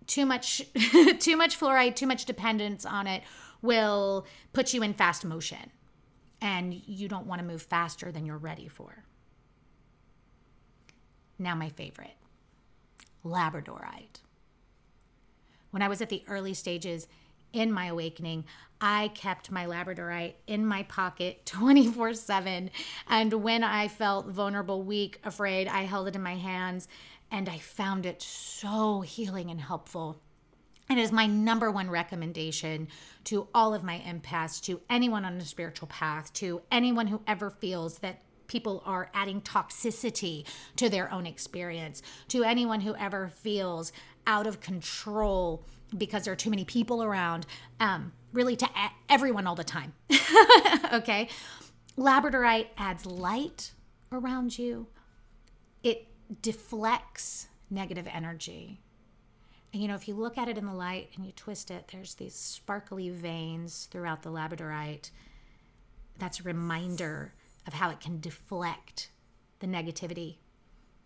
too 0.07 0.25
much 0.25 0.61
too 1.19 1.37
much 1.37 1.59
fluoride, 1.59 1.95
too 1.95 2.07
much 2.07 2.25
dependence 2.25 2.85
on 2.85 3.07
it 3.07 3.23
will 3.65 4.25
put 4.53 4.73
you 4.73 4.83
in 4.83 4.93
fast 4.93 5.25
motion. 5.25 5.71
And 6.41 6.73
you 6.73 7.07
don't 7.07 7.27
want 7.27 7.39
to 7.39 7.47
move 7.47 7.61
faster 7.61 8.11
than 8.11 8.25
you're 8.25 8.37
ready 8.37 8.67
for. 8.67 9.03
Now 11.39 11.55
my 11.55 11.69
favorite. 11.69 12.15
Labradorite. 13.23 14.21
When 15.71 15.81
I 15.81 15.87
was 15.87 16.01
at 16.01 16.09
the 16.09 16.23
early 16.27 16.53
stages 16.53 17.07
in 17.51 17.71
my 17.71 17.87
awakening, 17.87 18.45
I 18.79 19.09
kept 19.09 19.51
my 19.51 19.65
Labradorite 19.65 20.35
in 20.47 20.65
my 20.65 20.83
pocket 20.83 21.45
24 21.45 22.13
7. 22.13 22.69
And 23.07 23.33
when 23.33 23.63
I 23.63 23.87
felt 23.87 24.27
vulnerable, 24.27 24.83
weak, 24.83 25.19
afraid, 25.23 25.67
I 25.67 25.81
held 25.83 26.07
it 26.07 26.15
in 26.15 26.21
my 26.21 26.35
hands 26.35 26.87
and 27.31 27.49
I 27.49 27.57
found 27.57 28.05
it 28.05 28.21
so 28.21 29.01
healing 29.01 29.49
and 29.49 29.59
helpful. 29.59 30.21
And 30.87 30.99
it 30.99 31.01
is 31.01 31.11
my 31.11 31.25
number 31.25 31.71
one 31.71 31.89
recommendation 31.89 32.87
to 33.25 33.47
all 33.53 33.73
of 33.73 33.83
my 33.83 34.03
empaths, 34.05 34.61
to 34.63 34.81
anyone 34.89 35.25
on 35.25 35.37
a 35.37 35.45
spiritual 35.45 35.87
path, 35.87 36.31
to 36.33 36.61
anyone 36.71 37.07
who 37.07 37.21
ever 37.25 37.49
feels 37.49 37.99
that 37.99 38.21
people 38.47 38.83
are 38.85 39.09
adding 39.13 39.41
toxicity 39.41 40.45
to 40.75 40.89
their 40.89 41.11
own 41.11 41.25
experience, 41.25 42.01
to 42.27 42.43
anyone 42.43 42.81
who 42.81 42.95
ever 42.95 43.29
feels 43.29 43.91
out 44.27 44.47
of 44.47 44.59
control 44.59 45.65
because 45.97 46.25
there 46.25 46.33
are 46.33 46.37
too 46.37 46.49
many 46.49 46.65
people 46.65 47.03
around, 47.03 47.45
um, 47.79 48.11
really 48.33 48.55
to 48.55 48.67
everyone 49.09 49.47
all 49.47 49.55
the 49.55 49.63
time. 49.63 49.93
okay? 50.93 51.29
Labradorite 51.97 52.67
adds 52.77 53.05
light 53.05 53.71
around 54.11 54.57
you, 54.57 54.87
it 55.83 56.07
deflects 56.41 57.47
negative 57.69 58.07
energy. 58.11 58.81
You 59.75 59.89
know, 59.89 59.95
if 59.95 60.07
you 60.07 60.13
look 60.13 60.37
at 60.37 60.47
it 60.47 60.57
in 60.57 60.65
the 60.65 60.73
light 60.73 61.09
and 61.15 61.25
you 61.25 61.33
twist 61.33 61.69
it, 61.69 61.89
there's 61.91 62.15
these 62.15 62.33
sparkly 62.33 63.09
veins 63.09 63.89
throughout 63.91 64.23
the 64.23 64.29
labradorite. 64.31 65.09
That's 66.17 66.39
a 66.39 66.43
reminder 66.43 67.33
of 67.67 67.73
how 67.73 67.89
it 67.89 67.99
can 67.99 68.21
deflect 68.21 69.09
the 69.59 69.67
negativity. 69.67 70.37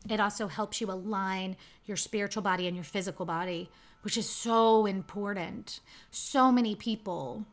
It 0.07 0.19
also 0.19 0.47
helps 0.47 0.79
you 0.79 0.91
align 0.91 1.57
your 1.85 1.97
spiritual 1.97 2.43
body 2.43 2.67
and 2.67 2.75
your 2.77 2.83
physical 2.83 3.25
body, 3.25 3.71
which 4.03 4.17
is 4.17 4.29
so 4.29 4.85
important. 4.85 5.79
So 6.11 6.51
many 6.51 6.75
people, 6.75 7.47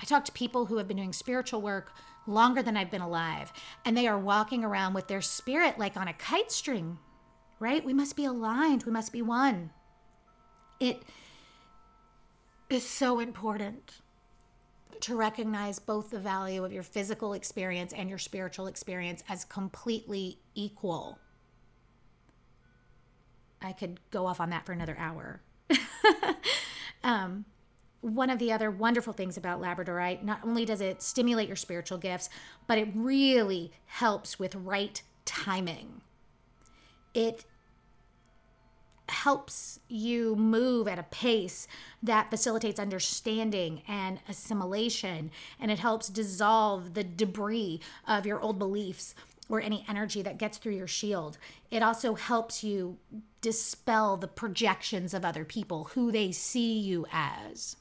I 0.00 0.06
talk 0.06 0.24
to 0.24 0.32
people 0.32 0.64
who 0.64 0.78
have 0.78 0.88
been 0.88 0.96
doing 0.96 1.12
spiritual 1.12 1.60
work 1.60 1.92
longer 2.26 2.62
than 2.62 2.78
I've 2.78 2.90
been 2.90 3.02
alive, 3.02 3.52
and 3.84 3.94
they 3.94 4.08
are 4.08 4.18
walking 4.18 4.64
around 4.64 4.94
with 4.94 5.06
their 5.06 5.20
spirit 5.20 5.78
like 5.78 5.98
on 5.98 6.08
a 6.08 6.14
kite 6.14 6.50
string 6.50 6.98
right? 7.62 7.84
We 7.84 7.94
must 7.94 8.16
be 8.16 8.24
aligned, 8.24 8.82
we 8.82 8.90
must 8.90 9.12
be 9.12 9.22
one. 9.22 9.70
It 10.82 11.04
is 12.68 12.84
so 12.84 13.20
important 13.20 14.00
to 15.02 15.14
recognize 15.14 15.78
both 15.78 16.10
the 16.10 16.18
value 16.18 16.64
of 16.64 16.72
your 16.72 16.82
physical 16.82 17.34
experience 17.34 17.92
and 17.92 18.08
your 18.08 18.18
spiritual 18.18 18.66
experience 18.66 19.22
as 19.28 19.44
completely 19.44 20.40
equal. 20.56 21.20
I 23.62 23.70
could 23.70 24.00
go 24.10 24.26
off 24.26 24.40
on 24.40 24.50
that 24.50 24.66
for 24.66 24.72
another 24.72 24.96
hour. 24.98 25.40
um, 27.04 27.44
one 28.00 28.28
of 28.28 28.40
the 28.40 28.50
other 28.50 28.68
wonderful 28.68 29.12
things 29.12 29.36
about 29.36 29.62
Labradorite, 29.62 30.24
not 30.24 30.40
only 30.44 30.64
does 30.64 30.80
it 30.80 31.00
stimulate 31.00 31.46
your 31.46 31.54
spiritual 31.54 31.98
gifts, 31.98 32.28
but 32.66 32.76
it 32.76 32.88
really 32.92 33.70
helps 33.86 34.36
with 34.40 34.56
right 34.56 35.00
timing. 35.24 36.00
It 37.14 37.44
helps 39.12 39.78
you 39.88 40.34
move 40.36 40.88
at 40.88 40.98
a 40.98 41.04
pace 41.04 41.68
that 42.02 42.30
facilitates 42.30 42.80
understanding 42.80 43.82
and 43.86 44.18
assimilation, 44.28 45.30
and 45.60 45.70
it 45.70 45.78
helps 45.78 46.08
dissolve 46.08 46.94
the 46.94 47.04
debris 47.04 47.80
of 48.06 48.26
your 48.26 48.40
old 48.40 48.58
beliefs 48.58 49.14
or 49.48 49.60
any 49.60 49.84
energy 49.88 50.22
that 50.22 50.38
gets 50.38 50.58
through 50.58 50.74
your 50.74 50.86
shield. 50.86 51.36
It 51.70 51.82
also 51.82 52.14
helps 52.14 52.64
you 52.64 52.98
dispel 53.40 54.16
the 54.16 54.28
projections 54.28 55.14
of 55.14 55.24
other 55.24 55.44
people, 55.44 55.84
who 55.92 56.10
they 56.10 56.32
see 56.32 56.78
you 56.78 57.06
as. 57.12 57.76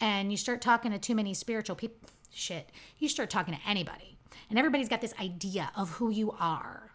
And 0.00 0.30
you 0.30 0.36
start 0.36 0.60
talking 0.60 0.92
to 0.92 0.98
too 0.98 1.14
many 1.14 1.34
spiritual 1.34 1.76
people, 1.76 2.08
shit, 2.30 2.70
you 2.98 3.08
start 3.08 3.30
talking 3.30 3.54
to 3.54 3.60
anybody, 3.68 4.18
and 4.50 4.58
everybody's 4.58 4.88
got 4.88 5.00
this 5.00 5.14
idea 5.20 5.70
of 5.76 5.90
who 5.90 6.10
you 6.10 6.32
are 6.32 6.90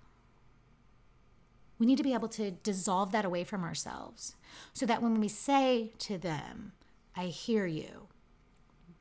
we 1.82 1.88
need 1.88 1.98
to 1.98 2.04
be 2.04 2.14
able 2.14 2.28
to 2.28 2.52
dissolve 2.52 3.12
that 3.12 3.26
away 3.26 3.44
from 3.44 3.64
ourselves 3.64 4.36
so 4.72 4.86
that 4.86 5.02
when 5.02 5.20
we 5.20 5.28
say 5.28 5.92
to 5.98 6.16
them, 6.16 6.74
I 7.16 7.26
hear 7.26 7.66
you, 7.66 8.08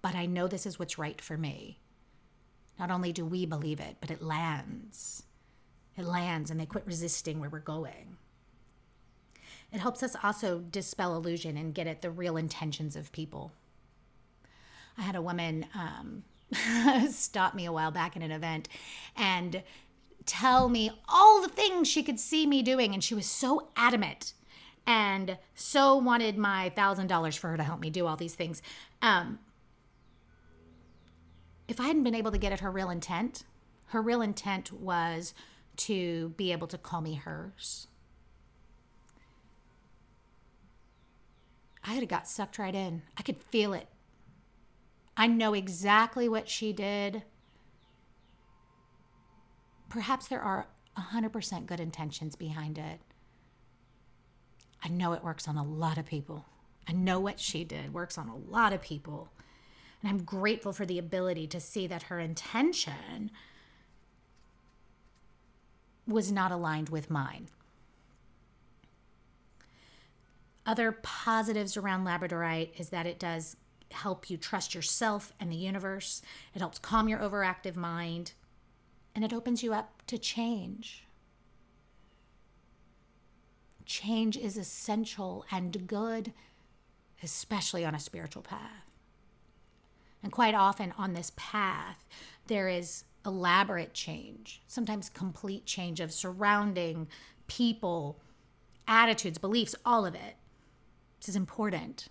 but 0.00 0.14
I 0.14 0.24
know 0.24 0.48
this 0.48 0.64
is 0.64 0.78
what's 0.78 0.96
right 0.96 1.20
for 1.20 1.36
me, 1.36 1.78
not 2.78 2.90
only 2.90 3.12
do 3.12 3.26
we 3.26 3.44
believe 3.44 3.80
it, 3.80 3.98
but 4.00 4.10
it 4.10 4.22
lands. 4.22 5.24
It 5.98 6.06
lands 6.06 6.50
and 6.50 6.58
they 6.58 6.64
quit 6.64 6.86
resisting 6.86 7.38
where 7.38 7.50
we're 7.50 7.58
going. 7.58 8.16
It 9.74 9.80
helps 9.80 10.02
us 10.02 10.16
also 10.22 10.60
dispel 10.60 11.14
illusion 11.14 11.58
and 11.58 11.74
get 11.74 11.86
at 11.86 12.00
the 12.00 12.10
real 12.10 12.38
intentions 12.38 12.96
of 12.96 13.12
people. 13.12 13.52
I 14.96 15.02
had 15.02 15.16
a 15.16 15.22
woman 15.22 15.66
um, 15.74 16.24
stop 17.10 17.54
me 17.54 17.66
a 17.66 17.72
while 17.72 17.90
back 17.90 18.16
in 18.16 18.22
an 18.22 18.30
event 18.32 18.70
and 19.18 19.62
tell 20.30 20.68
me 20.68 20.92
all 21.08 21.42
the 21.42 21.48
things 21.48 21.88
she 21.88 22.04
could 22.04 22.20
see 22.20 22.46
me 22.46 22.62
doing. 22.62 22.94
And 22.94 23.02
she 23.02 23.16
was 23.16 23.26
so 23.26 23.68
adamant 23.74 24.32
and 24.86 25.36
so 25.56 25.96
wanted 25.96 26.38
my 26.38 26.70
thousand 26.70 27.08
dollars 27.08 27.34
for 27.34 27.48
her 27.48 27.56
to 27.56 27.64
help 27.64 27.80
me 27.80 27.90
do 27.90 28.06
all 28.06 28.16
these 28.16 28.36
things. 28.36 28.62
Um, 29.02 29.40
if 31.66 31.80
I 31.80 31.88
hadn't 31.88 32.04
been 32.04 32.14
able 32.14 32.30
to 32.30 32.38
get 32.38 32.52
at 32.52 32.60
her 32.60 32.70
real 32.70 32.90
intent, 32.90 33.42
her 33.86 34.00
real 34.00 34.22
intent 34.22 34.72
was 34.72 35.34
to 35.78 36.28
be 36.36 36.52
able 36.52 36.68
to 36.68 36.78
call 36.78 37.00
me 37.00 37.14
hers. 37.14 37.88
I 41.82 41.94
had 41.94 42.08
got 42.08 42.28
sucked 42.28 42.58
right 42.58 42.74
in. 42.74 43.02
I 43.18 43.22
could 43.22 43.42
feel 43.42 43.72
it. 43.72 43.88
I 45.16 45.26
know 45.26 45.54
exactly 45.54 46.28
what 46.28 46.48
she 46.48 46.72
did 46.72 47.24
perhaps 49.90 50.28
there 50.28 50.40
are 50.40 50.66
100% 50.96 51.66
good 51.66 51.80
intentions 51.80 52.36
behind 52.36 52.78
it. 52.78 53.00
I 54.82 54.88
know 54.88 55.12
it 55.12 55.22
works 55.22 55.46
on 55.46 55.56
a 55.56 55.64
lot 55.64 55.98
of 55.98 56.06
people. 56.06 56.46
I 56.88 56.92
know 56.92 57.20
what 57.20 57.38
she 57.38 57.64
did 57.64 57.92
works 57.92 58.16
on 58.16 58.28
a 58.28 58.36
lot 58.36 58.72
of 58.72 58.80
people. 58.80 59.28
And 60.00 60.10
I'm 60.10 60.24
grateful 60.24 60.72
for 60.72 60.86
the 60.86 60.98
ability 60.98 61.46
to 61.48 61.60
see 61.60 61.86
that 61.86 62.04
her 62.04 62.18
intention 62.18 63.30
was 66.06 66.32
not 66.32 66.50
aligned 66.50 66.88
with 66.88 67.10
mine. 67.10 67.48
Other 70.64 70.92
positives 70.92 71.76
around 71.76 72.04
Labradorite 72.04 72.78
is 72.78 72.88
that 72.90 73.06
it 73.06 73.18
does 73.18 73.56
help 73.90 74.30
you 74.30 74.36
trust 74.36 74.74
yourself 74.74 75.32
and 75.40 75.50
the 75.50 75.56
universe. 75.56 76.22
It 76.54 76.60
helps 76.60 76.78
calm 76.78 77.08
your 77.08 77.18
overactive 77.18 77.76
mind 77.76 78.32
and 79.14 79.24
it 79.24 79.32
opens 79.32 79.62
you 79.62 79.72
up 79.72 80.02
to 80.06 80.18
change. 80.18 81.04
Change 83.84 84.36
is 84.36 84.56
essential 84.56 85.44
and 85.50 85.86
good, 85.86 86.32
especially 87.22 87.84
on 87.84 87.94
a 87.94 88.00
spiritual 88.00 88.42
path. 88.42 88.90
And 90.22 90.30
quite 90.30 90.54
often 90.54 90.92
on 90.96 91.12
this 91.12 91.32
path, 91.36 92.06
there 92.46 92.68
is 92.68 93.04
elaborate 93.26 93.94
change, 93.94 94.62
sometimes 94.66 95.08
complete 95.08 95.66
change 95.66 96.00
of 96.00 96.12
surrounding 96.12 97.08
people, 97.46 98.20
attitudes, 98.86 99.38
beliefs, 99.38 99.74
all 99.84 100.06
of 100.06 100.14
it. 100.14 100.36
This 101.20 101.30
is 101.30 101.36
important. 101.36 102.08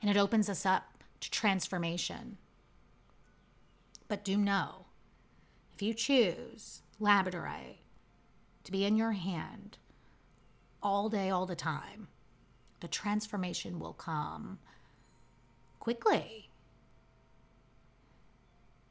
And 0.00 0.10
it 0.10 0.16
opens 0.16 0.48
us 0.48 0.66
up 0.66 1.02
to 1.20 1.30
transformation. 1.30 2.38
But 4.08 4.24
do 4.24 4.36
know 4.36 4.85
if 5.76 5.82
you 5.82 5.92
choose 5.92 6.80
labradorite 6.98 7.76
to 8.64 8.72
be 8.72 8.86
in 8.86 8.96
your 8.96 9.12
hand 9.12 9.76
all 10.82 11.10
day, 11.10 11.28
all 11.28 11.44
the 11.44 11.54
time, 11.54 12.08
the 12.80 12.88
transformation 12.88 13.78
will 13.78 13.92
come 13.92 14.58
quickly. 15.78 16.48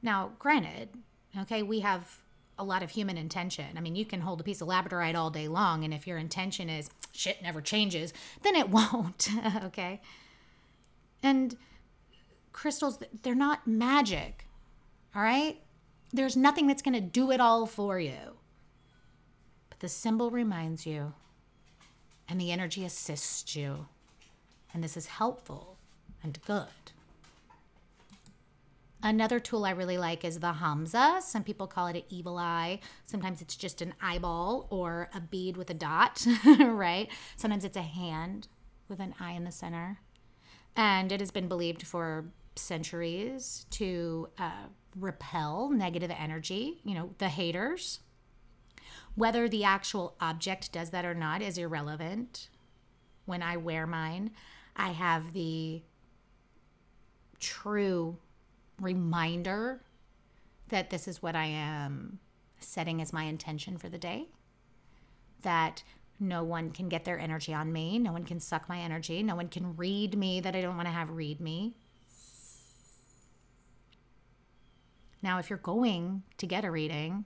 Now, 0.03 0.33
granted, 0.37 0.89
okay, 1.39 1.63
we 1.63 1.79
have 1.79 2.21
a 2.59 2.63
lot 2.63 2.83
of 2.83 2.91
human 2.91 3.17
intention. 3.17 3.65
I 3.75 3.81
mean, 3.81 3.95
you 3.95 4.05
can 4.05 4.21
hold 4.21 4.39
a 4.39 4.43
piece 4.43 4.61
of 4.61 4.67
labradorite 4.67 5.15
all 5.15 5.31
day 5.31 5.47
long, 5.47 5.83
and 5.83 5.91
if 5.91 6.05
your 6.05 6.19
intention 6.19 6.69
is 6.69 6.91
shit 7.13 7.41
never 7.41 7.61
changes, 7.61 8.13
then 8.43 8.55
it 8.55 8.69
won't, 8.93 9.29
okay? 9.63 10.01
And 11.23 11.57
crystals, 12.53 12.99
they're 13.23 13.33
not 13.33 13.65
magic, 13.65 14.45
all 15.15 15.23
right? 15.23 15.59
There's 16.13 16.37
nothing 16.37 16.67
that's 16.67 16.81
going 16.81 16.93
to 16.93 17.01
do 17.01 17.31
it 17.31 17.41
all 17.41 17.65
for 17.65 17.99
you. 17.99 18.37
But 19.69 19.79
the 19.79 19.89
symbol 19.89 20.31
reminds 20.31 20.85
you, 20.85 21.13
and 22.29 22.39
the 22.39 22.51
energy 22.51 22.85
assists 22.85 23.55
you. 23.55 23.87
And 24.73 24.83
this 24.83 24.97
is 24.97 25.07
helpful 25.07 25.77
and 26.23 26.39
good. 26.45 26.67
Another 29.05 29.39
tool 29.39 29.65
I 29.65 29.69
really 29.69 29.99
like 29.99 30.25
is 30.25 30.39
the 30.39 30.53
Hamsa. 30.53 31.21
Some 31.21 31.43
people 31.43 31.67
call 31.67 31.85
it 31.87 31.95
an 31.95 32.01
evil 32.09 32.39
eye. 32.39 32.79
Sometimes 33.05 33.39
it's 33.39 33.55
just 33.55 33.81
an 33.83 33.93
eyeball 34.01 34.65
or 34.71 35.09
a 35.13 35.21
bead 35.21 35.57
with 35.57 35.69
a 35.69 35.75
dot, 35.75 36.25
right? 36.59 37.07
Sometimes 37.35 37.63
it's 37.63 37.77
a 37.77 37.83
hand 37.83 38.47
with 38.89 38.99
an 38.99 39.13
eye 39.19 39.33
in 39.33 39.43
the 39.43 39.51
center. 39.51 39.99
And 40.75 41.11
it 41.11 41.19
has 41.19 41.29
been 41.29 41.47
believed 41.47 41.85
for 41.85 42.25
centuries 42.55 43.67
to 43.69 44.29
uh, 44.39 44.69
repel 44.97 45.69
negative 45.69 46.11
energy, 46.11 46.79
you 46.83 46.93
know, 46.95 47.11
the 47.17 47.29
haters. 47.29 47.99
Whether 49.15 49.47
the 49.47 49.63
actual 49.63 50.15
object 50.19 50.71
does 50.71 50.89
that 50.89 51.05
or 51.05 51.13
not 51.13 51.41
is 51.41 51.57
irrelevant. 51.57 52.49
When 53.25 53.41
I 53.41 53.57
wear 53.57 53.87
mine, 53.87 54.31
I 54.75 54.89
have 54.89 55.33
the 55.33 55.81
true 57.39 58.17
reminder 58.79 59.81
that 60.69 60.89
this 60.89 61.07
is 61.07 61.21
what 61.21 61.35
I 61.35 61.45
am 61.45 62.19
setting 62.59 63.01
as 63.01 63.13
my 63.13 63.23
intention 63.23 63.77
for 63.77 63.89
the 63.89 63.97
day. 63.97 64.27
That 65.43 65.83
no 66.19 66.43
one 66.43 66.71
can 66.71 66.89
get 66.89 67.05
their 67.05 67.19
energy 67.19 67.53
on 67.53 67.71
me. 67.71 67.99
No 67.99 68.11
one 68.11 68.23
can 68.23 68.39
suck 68.39 68.67
my 68.69 68.79
energy. 68.79 69.21
No 69.23 69.35
one 69.35 69.49
can 69.49 69.75
read 69.75 70.17
me 70.17 70.39
that 70.41 70.55
I 70.55 70.61
don't 70.61 70.75
want 70.75 70.87
to 70.87 70.93
have 70.93 71.09
read 71.09 71.39
me. 71.39 71.75
Now, 75.25 75.39
if 75.39 75.49
you're 75.49 75.57
going 75.57 76.21
to 76.37 76.45
get 76.45 76.65
a 76.65 76.69
reading, 76.69 77.25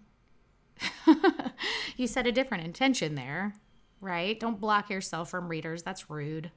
you 1.98 2.08
set 2.08 2.26
a 2.26 2.32
different 2.32 2.64
intention 2.64 3.16
there, 3.16 3.54
right? 4.00 4.40
Don't 4.40 4.62
block 4.62 4.90
yourself 4.90 5.30
from 5.30 5.50
readers. 5.50 5.84
That's 5.84 6.10
rude. 6.10 6.50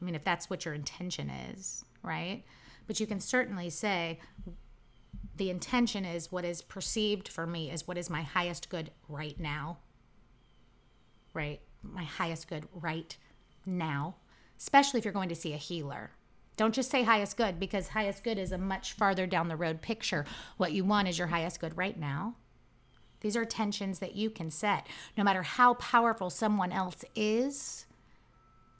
I 0.00 0.04
mean, 0.06 0.14
if 0.14 0.24
that's 0.24 0.48
what 0.48 0.64
your 0.64 0.72
intention 0.72 1.28
is, 1.28 1.84
right? 2.02 2.44
But 2.86 2.98
you 2.98 3.06
can 3.06 3.20
certainly 3.20 3.68
say, 3.68 4.20
the 5.36 5.50
intention 5.50 6.06
is 6.06 6.32
what 6.32 6.46
is 6.46 6.62
perceived 6.62 7.28
for 7.28 7.46
me 7.46 7.70
is 7.70 7.86
what 7.86 7.98
is 7.98 8.08
my 8.08 8.22
highest 8.22 8.70
good 8.70 8.90
right 9.06 9.38
now. 9.38 9.76
Right? 11.34 11.60
My 11.82 12.04
highest 12.04 12.48
good 12.48 12.66
right 12.72 13.14
now, 13.66 14.14
especially 14.58 14.96
if 14.96 15.04
you're 15.04 15.12
going 15.12 15.28
to 15.28 15.34
see 15.34 15.52
a 15.52 15.58
healer. 15.58 16.12
Don't 16.56 16.74
just 16.74 16.90
say 16.90 17.02
highest 17.02 17.36
good 17.36 17.58
because 17.58 17.88
highest 17.88 18.22
good 18.22 18.38
is 18.38 18.52
a 18.52 18.58
much 18.58 18.92
farther 18.92 19.26
down 19.26 19.48
the 19.48 19.56
road 19.56 19.82
picture. 19.82 20.24
What 20.56 20.72
you 20.72 20.84
want 20.84 21.08
is 21.08 21.18
your 21.18 21.28
highest 21.28 21.60
good 21.60 21.76
right 21.76 21.98
now. 21.98 22.36
These 23.20 23.36
are 23.36 23.44
tensions 23.44 23.98
that 24.00 24.14
you 24.14 24.30
can 24.30 24.50
set. 24.50 24.86
No 25.16 25.24
matter 25.24 25.42
how 25.42 25.74
powerful 25.74 26.30
someone 26.30 26.70
else 26.70 27.04
is, 27.16 27.86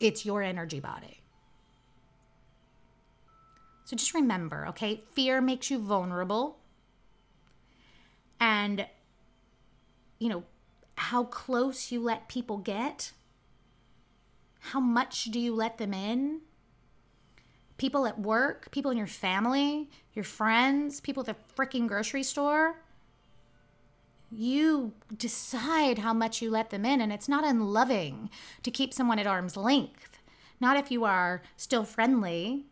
it's 0.01 0.27
your 0.27 0.43
energy 0.43 0.81
body. 0.81 1.23
So 3.87 3.97
just 3.97 4.15
remember, 4.15 4.67
okay? 4.69 5.03
Fear 5.13 5.41
makes 5.41 5.71
you 5.71 5.79
vulnerable. 5.79 6.59
And, 8.39 8.87
you 10.19 10.29
know, 10.29 10.45
how 10.97 11.25
close 11.25 11.91
you 11.91 12.01
let 12.01 12.29
people 12.29 12.59
get, 12.59 13.13
how 14.61 14.81
much 14.81 15.25
do 15.25 15.41
you 15.41 15.55
let 15.55 15.79
them 15.79 15.93
in? 15.93 16.41
People 17.77 18.07
at 18.07 18.19
work, 18.19 18.71
people 18.71 18.91
in 18.91 18.97
your 18.97 19.07
family, 19.07 19.91
your 20.13 20.25
friends, 20.25 21.01
people 21.01 21.23
at 21.23 21.27
the 21.27 21.37
freaking 21.57 21.89
grocery 21.89 22.23
store. 22.23 22.81
You 24.31 24.93
decide 25.17 25.99
how 25.99 26.13
much 26.13 26.41
you 26.43 26.51
let 26.51 26.71
them 26.71 26.85
in, 26.85 27.01
and 27.01 27.13
it's 27.13 27.29
not 27.29 27.45
unloving 27.45 28.31
to 28.63 28.71
keep 28.71 28.93
someone 28.93 29.19
at 29.19 29.27
arm's 29.27 29.57
length. 29.57 30.19
Not 30.61 30.77
if 30.77 30.91
you 30.91 31.05
are 31.05 31.43
still 31.57 31.85
friendly 31.85 32.67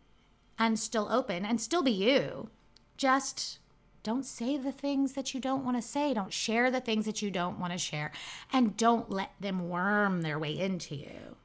and 0.58 0.78
still 0.78 1.08
open 1.10 1.44
and 1.44 1.60
still 1.60 1.82
be 1.82 1.90
you. 1.90 2.48
Just 2.96 3.58
don't 4.02 4.24
say 4.24 4.56
the 4.56 4.72
things 4.72 5.12
that 5.12 5.34
you 5.34 5.40
don't 5.40 5.64
want 5.64 5.76
to 5.76 5.82
say. 5.82 6.14
Don't 6.14 6.32
share 6.32 6.70
the 6.70 6.80
things 6.80 7.04
that 7.04 7.22
you 7.22 7.30
don't 7.30 7.60
want 7.60 7.72
to 7.72 7.78
share. 7.78 8.12
And 8.52 8.76
don't 8.76 9.10
let 9.10 9.32
them 9.40 9.68
worm 9.68 10.22
their 10.22 10.38
way 10.38 10.58
into 10.58 10.96
you. 10.96 11.36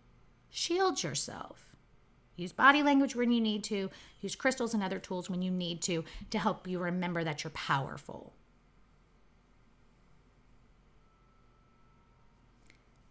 Shield 0.50 1.04
yourself. 1.04 1.67
Use 2.38 2.54
body 2.54 2.84
language 2.84 3.16
when 3.16 3.32
you 3.32 3.42
need 3.42 3.64
to. 3.66 3.90
Use 4.22 4.36
crystals 4.36 4.74
and 4.74 4.84
other 4.84 5.00
tools 5.00 5.30
when 5.30 5.42
you 5.42 5.52
need 5.52 5.82
to 5.82 6.06
to 6.30 6.40
help 6.40 6.68
you 6.68 6.80
remember 6.80 7.24
that 7.24 7.44
you're 7.44 7.52
powerful. 7.52 8.32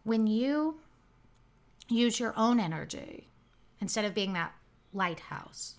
When 0.05 0.29
you 0.29 0.79
use 1.89 2.21
your 2.21 2.33
own 2.37 2.61
energy 2.61 3.29
instead 3.81 4.05
of 4.05 4.15
being 4.15 4.33
that 4.35 4.55
lighthouse, 4.93 5.75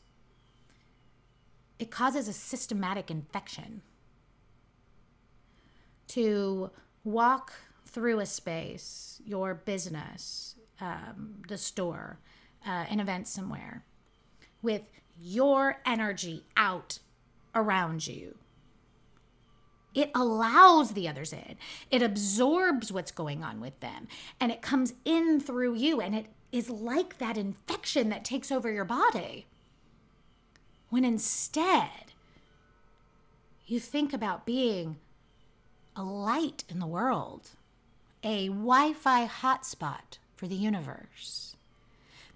it 1.80 1.90
causes 1.90 2.28
a 2.28 2.34
systematic 2.34 3.10
infection. 3.10 3.82
To 6.10 6.72
walk 7.04 7.54
through 7.86 8.20
a 8.20 8.26
space, 8.26 9.22
your 9.26 9.54
business, 9.54 10.56
um, 10.82 11.42
the 11.48 11.58
store, 11.58 12.20
uh, 12.66 12.86
an 12.90 13.00
event 13.00 13.28
somewhere, 13.28 13.84
with 14.62 14.84
your 15.20 15.82
energy 15.86 16.44
out 16.56 17.00
around 17.56 18.08
you. 18.08 18.38
It 19.94 20.12
allows 20.14 20.92
the 20.92 21.08
others 21.08 21.34
in. 21.34 21.56
It 21.90 22.04
absorbs 22.04 22.92
what's 22.92 23.12
going 23.12 23.44
on 23.44 23.60
with 23.60 23.80
them 23.80 24.08
and 24.40 24.52
it 24.52 24.62
comes 24.62 24.94
in 25.06 25.40
through 25.40 25.74
you. 25.74 26.00
And 26.02 26.14
it 26.14 26.28
is 26.52 26.70
like 26.70 27.18
that 27.18 27.36
infection 27.36 28.10
that 28.10 28.24
takes 28.24 28.52
over 28.52 28.72
your 28.72 28.86
body 28.86 29.48
when 30.90 31.04
instead 31.04 32.14
you 33.66 33.80
think 33.80 34.14
about 34.14 34.46
being 34.46 34.98
a 35.96 36.04
light 36.04 36.64
in 36.70 36.80
the 36.80 36.88
world, 36.88 37.50
a 38.24 38.48
Wi 38.48 38.94
Fi 38.94 39.28
hotspot 39.28 40.20
for 40.36 40.48
the 40.48 40.56
universe, 40.56 41.57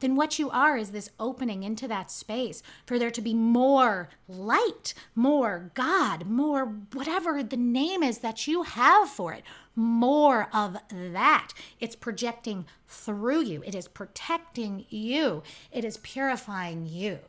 then 0.01 0.15
what 0.15 0.37
you 0.37 0.49
are 0.49 0.77
is 0.77 0.91
this 0.91 1.09
opening 1.19 1.63
into 1.63 1.87
that 1.87 2.11
space 2.11 2.61
for 2.85 2.99
there 2.99 3.09
to 3.09 3.21
be 3.21 3.33
more 3.33 4.09
light, 4.27 4.93
more 5.15 5.71
God, 5.73 6.27
more 6.27 6.65
whatever 6.93 7.41
the 7.41 7.57
name 7.57 8.03
is 8.03 8.19
that 8.19 8.47
you 8.47 8.63
have 8.63 9.09
for 9.09 9.33
it, 9.33 9.43
more 9.75 10.49
of 10.53 10.77
that. 10.91 11.53
It's 11.79 11.95
projecting 11.95 12.65
through 12.87 13.43
you, 13.43 13.63
it 13.65 13.73
is 13.73 13.87
protecting 13.87 14.85
you, 14.89 15.43
it 15.71 15.85
is 15.85 15.97
purifying 15.97 16.85
you 16.85 17.19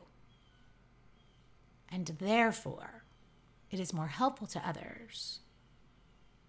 and 1.93 2.07
therefore 2.19 3.05
it 3.71 3.79
is 3.79 3.93
more 3.93 4.09
helpful 4.09 4.47
to 4.49 4.67
others 4.67 5.41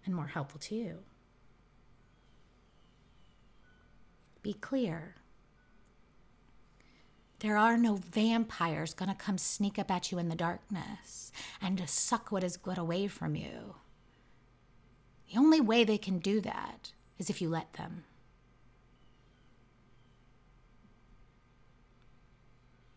and 0.04 0.14
more 0.14 0.26
helpful 0.26 0.58
to 0.58 0.74
you. 0.74 0.98
Be 4.42 4.54
clear. 4.54 5.16
There 7.44 7.58
are 7.58 7.76
no 7.76 7.96
vampires 7.96 8.94
going 8.94 9.10
to 9.10 9.14
come 9.14 9.36
sneak 9.36 9.78
up 9.78 9.90
at 9.90 10.10
you 10.10 10.18
in 10.18 10.30
the 10.30 10.34
darkness 10.34 11.30
and 11.60 11.76
to 11.76 11.86
suck 11.86 12.32
what 12.32 12.42
is 12.42 12.56
good 12.56 12.78
away 12.78 13.06
from 13.06 13.36
you. 13.36 13.74
The 15.30 15.38
only 15.38 15.60
way 15.60 15.84
they 15.84 15.98
can 15.98 16.20
do 16.20 16.40
that 16.40 16.92
is 17.18 17.28
if 17.28 17.42
you 17.42 17.50
let 17.50 17.74
them. 17.74 18.04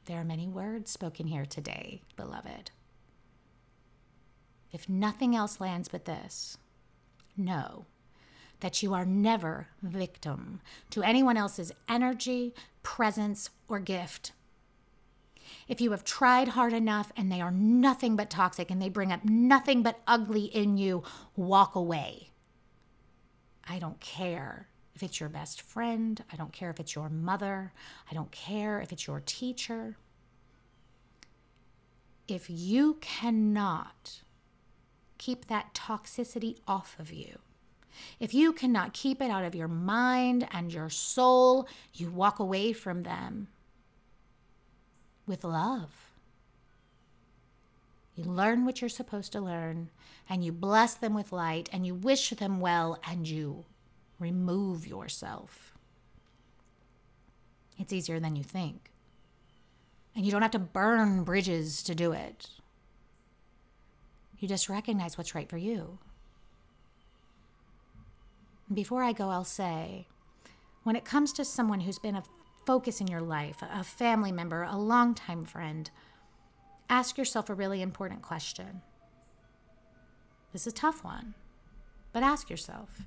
There 0.06 0.18
are 0.18 0.24
many 0.24 0.48
words 0.48 0.91
spoken 0.91 1.28
here 1.28 1.45
today, 1.45 2.04
beloved. 2.16 2.72
if 4.72 4.88
nothing 4.88 5.36
else 5.36 5.60
lands 5.60 5.89
but 5.89 6.06
this, 6.06 6.58
know 7.36 7.86
that 8.62 8.82
you 8.82 8.93
are 8.93 9.06
never 9.06 9.68
victim 9.82 10.62
to 10.91 11.04
anyone 11.04 11.36
else's 11.36 11.74
energy, 11.89 12.54
presence, 12.82 13.50
or 13.68 13.82
gift. 13.82 14.32
If 15.68 15.82
you 15.82 15.91
have 15.91 16.04
tried 16.04 16.50
hard 16.50 16.74
enough 16.74 17.12
and 17.16 17.32
they 17.32 17.41
are 17.41 17.52
nothing 17.52 18.16
but 18.16 18.30
toxic 18.30 18.72
and 18.72 18.82
they 18.82 18.89
bring 18.89 19.12
up 19.12 19.24
nothing 19.26 19.84
but 19.84 20.02
ugly 20.08 20.45
in 20.45 20.78
you, 20.78 21.04
walk 21.36 21.76
away. 21.76 22.32
I 23.68 23.80
don't 23.80 24.00
care 24.00 24.70
if 24.95 25.04
it's 25.04 25.20
your 25.20 25.30
best 25.30 25.62
friend. 25.62 26.24
I 26.32 26.36
don't 26.36 26.54
care 26.54 26.70
if 26.70 26.80
it's 26.80 26.95
your 26.95 27.10
mother. 27.10 27.74
I 28.10 28.14
don't 28.14 28.32
care 28.32 28.80
if 28.82 28.91
it's 28.91 29.08
your 29.08 29.22
teacher. 29.26 29.98
If 32.28 32.50
you 32.50 32.98
cannot 33.00 34.22
keep 35.18 35.48
that 35.48 35.74
toxicity 35.74 36.58
off 36.68 36.95
of 37.00 37.12
you, 37.12 37.39
if 38.20 38.34
you 38.34 38.54
cannot 38.54 38.93
keep 38.93 39.22
it 39.22 39.32
out 39.32 39.43
of 39.43 39.56
your 39.56 39.68
mind 39.68 40.48
and 40.52 40.74
your 40.74 40.89
soul, 40.89 41.68
you 41.93 42.10
walk 42.10 42.39
away 42.39 42.74
from 42.74 43.04
them 43.04 43.48
with 45.28 45.44
love. 45.44 46.12
You 48.16 48.24
learn 48.24 48.66
what 48.66 48.82
you're 48.82 48.90
supposed 48.90 49.32
to 49.34 49.42
learn, 49.42 49.90
and 50.28 50.44
you 50.44 50.52
bless 50.52 50.96
them 50.96 51.14
with 51.14 51.32
light, 51.32 51.70
and 51.72 51.86
you 51.86 51.94
wish 51.94 52.32
them 52.32 52.60
well, 52.60 53.00
and 53.08 53.28
you 53.28 53.66
remove 54.20 54.88
yourself. 54.88 55.78
It's 57.78 57.94
easier 57.94 58.20
than 58.20 58.36
you 58.36 58.44
think. 58.44 58.92
And 60.16 60.26
you 60.26 60.32
don't 60.32 60.42
have 60.42 60.52
to 60.52 60.60
burn 60.60 61.24
bridges 61.24 61.84
to 61.84 61.94
do 61.94 62.12
it. 62.12 62.48
You 64.40 64.48
just 64.48 64.70
recognize 64.70 65.18
what's 65.18 65.36
right 65.36 65.48
for 65.48 65.58
you. 65.58 66.00
Before 68.74 69.04
I 69.04 69.14
go, 69.14 69.30
I'll 69.30 69.44
say 69.44 70.08
when 70.84 70.96
it 70.96 71.06
comes 71.06 71.34
to 71.34 71.46
someone 71.46 71.82
who's 71.82 72.00
been 72.00 72.16
a 72.16 72.24
focus 72.68 72.99
in 72.99 73.07
your 73.07 73.22
life, 73.22 73.61
a 73.61 73.82
family 73.82 74.32
member, 74.32 74.63
a 74.63 74.76
longtime 74.76 75.45
friend, 75.45 75.89
ask 76.89 77.18
yourself 77.18 77.49
a 77.49 77.53
really 77.53 77.82
important 77.82 78.22
question. 78.22 78.82
This 80.51 80.68
is 80.68 80.74
a 80.74 80.76
tough 80.76 81.01
one, 81.01 81.34
but 82.11 82.24
ask 82.24 82.49
yourself 82.49 83.05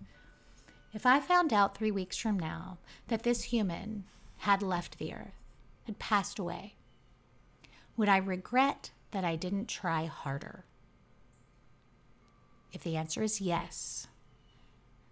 if 0.95 1.05
I 1.05 1.21
found 1.21 1.53
out 1.53 1.77
three 1.77 1.91
weeks 1.91 2.17
from 2.17 2.39
now 2.39 2.79
that 3.09 3.23
this 3.23 3.45
human 3.45 4.05
had 4.39 4.63
left 4.63 4.99
the 4.99 5.13
earth, 5.13 5.53
had 5.85 5.99
passed 5.99 6.39
away, 6.39 6.77
would 7.99 8.09
I 8.09 8.17
regret 8.17 8.93
that 9.11 9.25
I 9.25 9.37
didn't 9.37 9.69
try 9.69 10.07
harder? 10.07 10.65
If 12.73 12.83
the 12.83 12.97
answer 12.97 13.23
is 13.23 13.43
yes, 13.43 14.09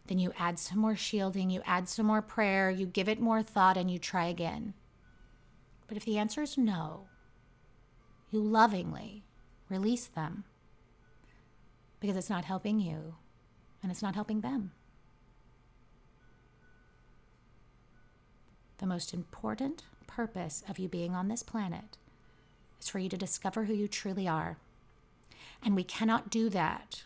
then 0.08 0.18
you 0.18 0.32
add 0.38 0.58
some 0.58 0.78
more 0.78 0.96
shielding, 0.96 1.50
you 1.50 1.62
add 1.64 1.88
some 1.88 2.06
more 2.06 2.22
prayer, 2.22 2.70
you 2.70 2.86
give 2.86 3.08
it 3.08 3.20
more 3.20 3.42
thought, 3.42 3.76
and 3.76 3.90
you 3.90 3.98
try 3.98 4.26
again. 4.26 4.74
But 5.86 5.96
if 5.96 6.04
the 6.04 6.18
answer 6.18 6.42
is 6.42 6.58
no, 6.58 7.06
you 8.30 8.40
lovingly 8.40 9.24
release 9.68 10.06
them 10.06 10.44
because 12.00 12.16
it's 12.16 12.30
not 12.30 12.44
helping 12.44 12.80
you 12.80 13.14
and 13.82 13.90
it's 13.90 14.02
not 14.02 14.14
helping 14.14 14.40
them. 14.40 14.72
The 18.78 18.86
most 18.86 19.12
important 19.12 19.82
purpose 20.06 20.62
of 20.68 20.78
you 20.78 20.88
being 20.88 21.14
on 21.14 21.28
this 21.28 21.42
planet 21.42 21.98
is 22.80 22.88
for 22.88 22.98
you 22.98 23.08
to 23.08 23.16
discover 23.16 23.64
who 23.64 23.74
you 23.74 23.88
truly 23.88 24.28
are. 24.28 24.58
And 25.62 25.74
we 25.74 25.84
cannot 25.84 26.30
do 26.30 26.48
that 26.50 27.02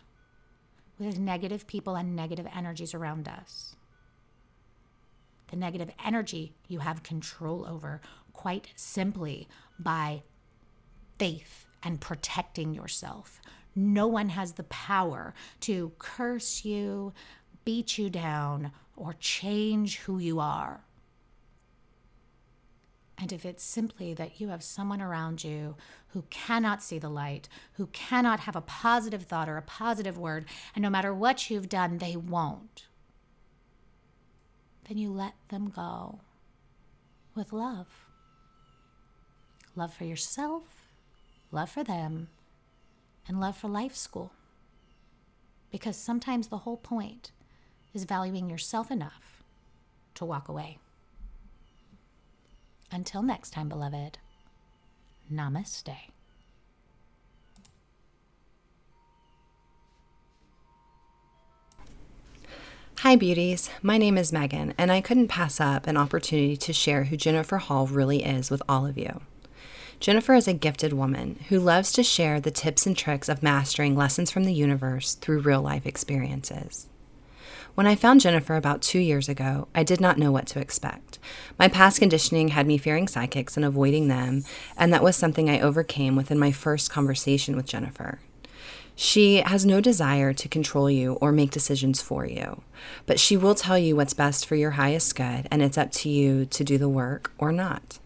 with 1.06 1.18
negative 1.18 1.66
people 1.66 1.94
and 1.94 2.16
negative 2.16 2.46
energies 2.54 2.94
around 2.94 3.28
us. 3.28 3.76
The 5.50 5.56
negative 5.56 5.90
energy 6.04 6.54
you 6.68 6.78
have 6.78 7.02
control 7.02 7.66
over 7.68 8.00
quite 8.32 8.72
simply 8.74 9.48
by 9.78 10.22
faith 11.18 11.66
and 11.82 12.00
protecting 12.00 12.74
yourself. 12.74 13.40
No 13.74 14.06
one 14.06 14.30
has 14.30 14.52
the 14.52 14.64
power 14.64 15.34
to 15.60 15.92
curse 15.98 16.64
you, 16.64 17.12
beat 17.64 17.98
you 17.98 18.10
down, 18.10 18.72
or 18.96 19.14
change 19.14 19.98
who 19.98 20.18
you 20.18 20.40
are. 20.40 20.84
And 23.22 23.32
if 23.32 23.44
it's 23.44 23.62
simply 23.62 24.14
that 24.14 24.40
you 24.40 24.48
have 24.48 24.64
someone 24.64 25.00
around 25.00 25.44
you 25.44 25.76
who 26.08 26.24
cannot 26.28 26.82
see 26.82 26.98
the 26.98 27.08
light, 27.08 27.48
who 27.74 27.86
cannot 27.92 28.40
have 28.40 28.56
a 28.56 28.60
positive 28.60 29.22
thought 29.22 29.48
or 29.48 29.56
a 29.56 29.62
positive 29.62 30.18
word, 30.18 30.44
and 30.74 30.82
no 30.82 30.90
matter 30.90 31.14
what 31.14 31.48
you've 31.48 31.68
done, 31.68 31.98
they 31.98 32.16
won't, 32.16 32.86
then 34.88 34.98
you 34.98 35.08
let 35.08 35.34
them 35.50 35.70
go 35.70 36.18
with 37.36 37.52
love. 37.52 37.86
Love 39.76 39.94
for 39.94 40.02
yourself, 40.02 40.64
love 41.52 41.70
for 41.70 41.84
them, 41.84 42.26
and 43.28 43.38
love 43.38 43.56
for 43.56 43.68
life 43.68 43.94
school. 43.94 44.32
Because 45.70 45.96
sometimes 45.96 46.48
the 46.48 46.58
whole 46.58 46.76
point 46.76 47.30
is 47.94 48.02
valuing 48.02 48.50
yourself 48.50 48.90
enough 48.90 49.44
to 50.16 50.24
walk 50.24 50.48
away. 50.48 50.78
Until 52.94 53.22
next 53.22 53.50
time, 53.50 53.70
beloved, 53.70 54.18
namaste. 55.32 55.96
Hi, 62.98 63.16
beauties. 63.16 63.70
My 63.82 63.96
name 63.96 64.18
is 64.18 64.30
Megan, 64.30 64.74
and 64.76 64.92
I 64.92 65.00
couldn't 65.00 65.28
pass 65.28 65.58
up 65.58 65.86
an 65.86 65.96
opportunity 65.96 66.56
to 66.58 66.72
share 66.74 67.04
who 67.04 67.16
Jennifer 67.16 67.56
Hall 67.56 67.86
really 67.86 68.22
is 68.22 68.50
with 68.50 68.62
all 68.68 68.86
of 68.86 68.98
you. 68.98 69.22
Jennifer 69.98 70.34
is 70.34 70.46
a 70.46 70.52
gifted 70.52 70.92
woman 70.92 71.40
who 71.48 71.58
loves 71.58 71.92
to 71.92 72.02
share 72.02 72.40
the 72.40 72.50
tips 72.50 72.86
and 72.86 72.96
tricks 72.96 73.28
of 73.28 73.42
mastering 73.42 73.96
lessons 73.96 74.30
from 74.30 74.44
the 74.44 74.52
universe 74.52 75.14
through 75.14 75.40
real 75.40 75.62
life 75.62 75.86
experiences. 75.86 76.88
When 77.74 77.86
I 77.86 77.94
found 77.94 78.20
Jennifer 78.20 78.54
about 78.54 78.82
two 78.82 78.98
years 78.98 79.30
ago, 79.30 79.66
I 79.74 79.82
did 79.82 79.98
not 79.98 80.18
know 80.18 80.30
what 80.30 80.46
to 80.48 80.60
expect. 80.60 81.18
My 81.58 81.68
past 81.68 82.00
conditioning 82.00 82.48
had 82.48 82.66
me 82.66 82.76
fearing 82.76 83.08
psychics 83.08 83.56
and 83.56 83.64
avoiding 83.64 84.08
them, 84.08 84.44
and 84.76 84.92
that 84.92 85.02
was 85.02 85.16
something 85.16 85.48
I 85.48 85.58
overcame 85.58 86.14
within 86.14 86.38
my 86.38 86.52
first 86.52 86.90
conversation 86.90 87.56
with 87.56 87.64
Jennifer. 87.64 88.20
She 88.94 89.36
has 89.36 89.64
no 89.64 89.80
desire 89.80 90.34
to 90.34 90.48
control 90.50 90.90
you 90.90 91.14
or 91.14 91.32
make 91.32 91.50
decisions 91.50 92.02
for 92.02 92.26
you, 92.26 92.60
but 93.06 93.18
she 93.18 93.38
will 93.38 93.54
tell 93.54 93.78
you 93.78 93.96
what's 93.96 94.12
best 94.12 94.44
for 94.44 94.54
your 94.54 94.72
highest 94.72 95.16
good, 95.16 95.48
and 95.50 95.62
it's 95.62 95.78
up 95.78 95.92
to 95.92 96.10
you 96.10 96.44
to 96.44 96.62
do 96.62 96.76
the 96.76 96.90
work 96.90 97.32
or 97.38 97.52
not. 97.52 97.98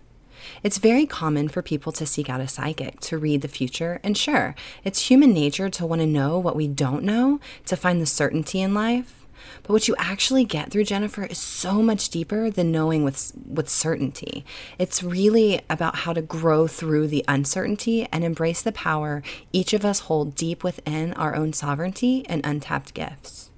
It's 0.62 0.78
very 0.78 1.06
common 1.06 1.48
for 1.48 1.60
people 1.60 1.90
to 1.90 2.06
seek 2.06 2.30
out 2.30 2.40
a 2.40 2.46
psychic 2.46 3.00
to 3.00 3.18
read 3.18 3.40
the 3.40 3.48
future, 3.48 3.98
and 4.04 4.16
sure, 4.16 4.54
it's 4.84 5.08
human 5.10 5.32
nature 5.32 5.68
to 5.70 5.84
want 5.84 6.02
to 6.02 6.06
know 6.06 6.38
what 6.38 6.54
we 6.54 6.68
don't 6.68 7.02
know 7.02 7.40
to 7.64 7.76
find 7.76 8.00
the 8.00 8.06
certainty 8.06 8.60
in 8.60 8.72
life. 8.72 9.25
But 9.62 9.72
what 9.72 9.88
you 9.88 9.94
actually 9.98 10.44
get 10.44 10.70
through 10.70 10.84
Jennifer 10.84 11.24
is 11.24 11.38
so 11.38 11.82
much 11.82 12.08
deeper 12.08 12.50
than 12.50 12.72
knowing 12.72 13.04
with 13.04 13.32
with 13.46 13.68
certainty. 13.68 14.44
It's 14.78 15.02
really 15.02 15.60
about 15.68 15.96
how 15.96 16.12
to 16.12 16.22
grow 16.22 16.66
through 16.66 17.08
the 17.08 17.24
uncertainty 17.28 18.08
and 18.12 18.24
embrace 18.24 18.62
the 18.62 18.72
power 18.72 19.22
each 19.52 19.72
of 19.72 19.84
us 19.84 20.00
hold 20.00 20.34
deep 20.34 20.64
within 20.64 21.12
our 21.14 21.34
own 21.34 21.52
sovereignty 21.52 22.24
and 22.28 22.44
untapped 22.44 22.94
gifts. 22.94 23.50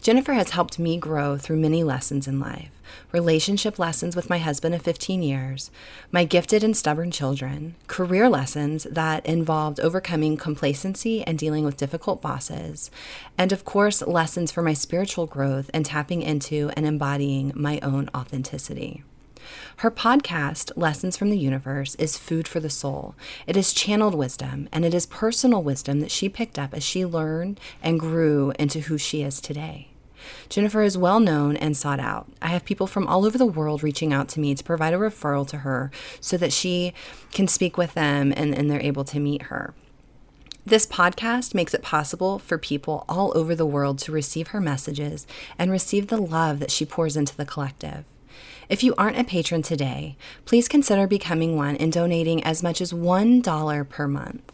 Jennifer 0.00 0.32
has 0.32 0.50
helped 0.50 0.78
me 0.78 0.96
grow 0.96 1.36
through 1.36 1.58
many 1.58 1.84
lessons 1.84 2.26
in 2.26 2.40
life 2.40 2.70
relationship 3.12 3.78
lessons 3.78 4.16
with 4.16 4.30
my 4.30 4.38
husband 4.38 4.74
of 4.74 4.82
15 4.82 5.22
years, 5.22 5.70
my 6.12 6.24
gifted 6.24 6.64
and 6.64 6.76
stubborn 6.76 7.10
children, 7.10 7.74
career 7.86 8.28
lessons 8.28 8.84
that 8.90 9.24
involved 9.26 9.80
overcoming 9.80 10.36
complacency 10.36 11.22
and 11.24 11.38
dealing 11.38 11.64
with 11.64 11.76
difficult 11.76 12.22
bosses, 12.22 12.90
and 13.36 13.52
of 13.52 13.64
course, 13.64 14.02
lessons 14.02 14.50
for 14.50 14.62
my 14.62 14.74
spiritual 14.74 15.26
growth 15.26 15.70
and 15.74 15.84
tapping 15.84 16.22
into 16.22 16.70
and 16.76 16.86
embodying 16.86 17.52
my 17.54 17.78
own 17.80 18.08
authenticity. 18.14 19.02
Her 19.78 19.90
podcast, 19.90 20.72
Lessons 20.76 21.16
from 21.16 21.30
the 21.30 21.38
Universe, 21.38 21.94
is 21.96 22.18
food 22.18 22.46
for 22.46 22.60
the 22.60 22.70
soul. 22.70 23.14
It 23.46 23.56
is 23.56 23.72
channeled 23.72 24.14
wisdom, 24.14 24.68
and 24.72 24.84
it 24.84 24.94
is 24.94 25.06
personal 25.06 25.62
wisdom 25.62 26.00
that 26.00 26.10
she 26.10 26.28
picked 26.28 26.58
up 26.58 26.74
as 26.74 26.84
she 26.84 27.04
learned 27.06 27.58
and 27.82 27.98
grew 27.98 28.52
into 28.58 28.80
who 28.80 28.98
she 28.98 29.22
is 29.22 29.40
today. 29.40 29.89
Jennifer 30.48 30.82
is 30.82 30.98
well 30.98 31.20
known 31.20 31.56
and 31.56 31.76
sought 31.76 32.00
out. 32.00 32.28
I 32.40 32.48
have 32.48 32.64
people 32.64 32.86
from 32.86 33.06
all 33.06 33.24
over 33.24 33.38
the 33.38 33.46
world 33.46 33.82
reaching 33.82 34.12
out 34.12 34.28
to 34.30 34.40
me 34.40 34.54
to 34.54 34.64
provide 34.64 34.94
a 34.94 34.98
referral 34.98 35.46
to 35.48 35.58
her 35.58 35.90
so 36.20 36.36
that 36.36 36.52
she 36.52 36.92
can 37.32 37.48
speak 37.48 37.76
with 37.76 37.94
them 37.94 38.32
and, 38.36 38.54
and 38.54 38.70
they're 38.70 38.80
able 38.80 39.04
to 39.04 39.20
meet 39.20 39.42
her. 39.42 39.74
This 40.66 40.86
podcast 40.86 41.54
makes 41.54 41.72
it 41.72 41.82
possible 41.82 42.38
for 42.38 42.58
people 42.58 43.04
all 43.08 43.32
over 43.36 43.54
the 43.54 43.66
world 43.66 43.98
to 44.00 44.12
receive 44.12 44.48
her 44.48 44.60
messages 44.60 45.26
and 45.58 45.70
receive 45.70 46.08
the 46.08 46.20
love 46.20 46.60
that 46.60 46.70
she 46.70 46.84
pours 46.84 47.16
into 47.16 47.36
the 47.36 47.46
collective. 47.46 48.04
If 48.68 48.84
you 48.84 48.94
aren't 48.96 49.18
a 49.18 49.24
patron 49.24 49.62
today, 49.62 50.16
please 50.44 50.68
consider 50.68 51.06
becoming 51.06 51.56
one 51.56 51.76
and 51.76 51.92
donating 51.92 52.44
as 52.44 52.62
much 52.62 52.80
as 52.80 52.92
$1 52.92 53.88
per 53.88 54.06
month. 54.06 54.52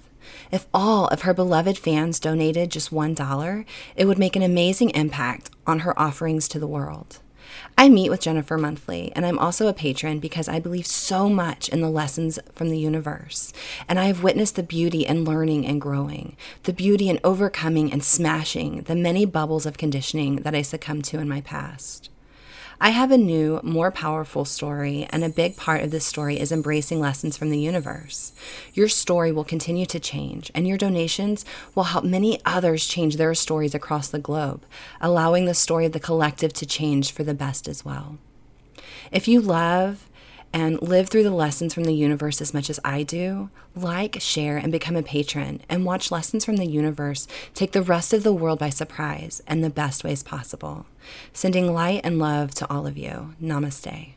If 0.50 0.66
all 0.72 1.08
of 1.08 1.22
her 1.22 1.34
beloved 1.34 1.76
fans 1.76 2.20
donated 2.20 2.70
just 2.70 2.90
$1, 2.90 3.64
it 3.96 4.04
would 4.06 4.18
make 4.18 4.36
an 4.36 4.42
amazing 4.42 4.90
impact 4.90 5.50
on 5.66 5.80
her 5.80 5.98
offerings 5.98 6.48
to 6.48 6.58
the 6.58 6.66
world. 6.66 7.20
I 7.78 7.88
meet 7.88 8.10
with 8.10 8.20
Jennifer 8.20 8.58
monthly, 8.58 9.12
and 9.14 9.24
I'm 9.24 9.38
also 9.38 9.68
a 9.68 9.74
patron 9.74 10.18
because 10.18 10.48
I 10.48 10.60
believe 10.60 10.86
so 10.86 11.28
much 11.28 11.68
in 11.68 11.80
the 11.80 11.90
lessons 11.90 12.38
from 12.52 12.70
the 12.70 12.78
universe. 12.78 13.52
And 13.88 13.98
I 13.98 14.06
have 14.06 14.22
witnessed 14.22 14.56
the 14.56 14.62
beauty 14.62 15.06
in 15.06 15.24
learning 15.24 15.66
and 15.66 15.80
growing, 15.80 16.36
the 16.64 16.72
beauty 16.72 17.08
in 17.08 17.20
overcoming 17.22 17.92
and 17.92 18.02
smashing 18.02 18.82
the 18.82 18.96
many 18.96 19.24
bubbles 19.24 19.66
of 19.66 19.78
conditioning 19.78 20.36
that 20.36 20.54
I 20.54 20.62
succumbed 20.62 21.04
to 21.06 21.18
in 21.18 21.28
my 21.28 21.40
past. 21.40 22.10
I 22.79 22.91
have 22.91 23.11
a 23.11 23.16
new, 23.16 23.59
more 23.62 23.91
powerful 23.91 24.45
story, 24.45 25.07
and 25.09 25.24
a 25.24 25.31
big 25.31 25.57
part 25.57 25.83
of 25.83 25.91
this 25.91 26.05
story 26.05 26.39
is 26.39 26.53
embracing 26.53 27.01
lessons 27.01 27.37
from 27.37 27.49
the 27.49 27.59
universe. 27.59 28.33
Your 28.74 28.89
story 28.89 29.33
will 29.33 29.45
continue 29.45 29.87
to 29.87 29.99
change, 29.99 30.51
and 30.55 30.68
your 30.68 30.77
donations 30.77 31.47
will 31.74 31.85
help 31.85 32.05
many 32.05 32.39
others 32.45 32.87
change 32.87 33.16
their 33.16 33.35
stories 33.35 33.74
across 33.74 34.09
the 34.09 34.18
globe, 34.18 34.64
allowing 35.01 35.47
the 35.47 35.55
story 35.55 35.87
of 35.87 35.93
the 35.93 36.01
collective 36.01 36.53
to 36.53 36.66
change 36.66 37.12
for 37.12 37.24
the 37.24 37.33
best 37.33 37.66
as 37.66 37.83
well. 37.83 38.18
If 39.11 39.27
you 39.27 39.41
love 39.41 40.07
and 40.53 40.80
live 40.80 41.09
through 41.09 41.22
the 41.22 41.30
lessons 41.30 41.74
from 41.74 41.84
the 41.84 41.94
universe 41.94 42.40
as 42.40 42.55
much 42.55 42.70
as 42.70 42.80
I 42.84 43.03
do, 43.03 43.51
like, 43.74 44.20
share, 44.20 44.57
and 44.57 44.72
become 44.72 44.97
a 44.97 45.03
patron, 45.03 45.61
and 45.68 45.84
watch 45.84 46.11
lessons 46.11 46.44
from 46.44 46.57
the 46.57 46.66
universe 46.66 47.28
take 47.55 47.72
the 47.72 47.82
rest 47.82 48.12
of 48.12 48.22
the 48.22 48.32
world 48.32 48.59
by 48.59 48.70
surprise 48.70 49.42
in 49.49 49.61
the 49.61 49.70
best 49.70 50.05
ways 50.05 50.22
possible. 50.22 50.86
Sending 51.32 51.72
light 51.72 52.01
and 52.05 52.18
love 52.18 52.55
to 52.55 52.70
all 52.70 52.86
of 52.86 52.97
you. 52.97 53.34
Namaste. 53.42 54.12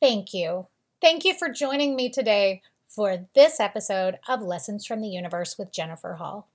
Thank 0.00 0.34
you. 0.34 0.66
Thank 1.00 1.24
you 1.24 1.34
for 1.34 1.48
joining 1.48 1.96
me 1.96 2.10
today 2.10 2.62
for 2.88 3.28
this 3.34 3.58
episode 3.58 4.18
of 4.28 4.42
Lessons 4.42 4.86
from 4.86 5.00
the 5.00 5.08
Universe 5.08 5.58
with 5.58 5.72
Jennifer 5.72 6.14
Hall. 6.14 6.48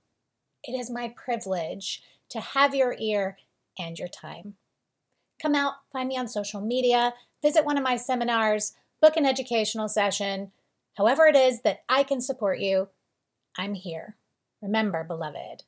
It 0.64 0.72
is 0.72 0.90
my 0.90 1.12
privilege 1.16 2.02
to 2.30 2.40
have 2.40 2.74
your 2.74 2.94
ear 2.98 3.36
and 3.78 3.98
your 3.98 4.08
time. 4.08 4.54
Come 5.40 5.54
out, 5.54 5.74
find 5.92 6.08
me 6.08 6.16
on 6.16 6.28
social 6.28 6.60
media, 6.60 7.14
visit 7.42 7.64
one 7.64 7.76
of 7.76 7.84
my 7.84 7.96
seminars, 7.96 8.72
book 9.00 9.16
an 9.16 9.26
educational 9.26 9.88
session. 9.88 10.52
However, 10.96 11.26
it 11.26 11.36
is 11.36 11.62
that 11.62 11.80
I 11.88 12.02
can 12.02 12.20
support 12.20 12.58
you, 12.58 12.88
I'm 13.56 13.74
here. 13.74 14.16
Remember, 14.60 15.04
beloved, 15.04 15.64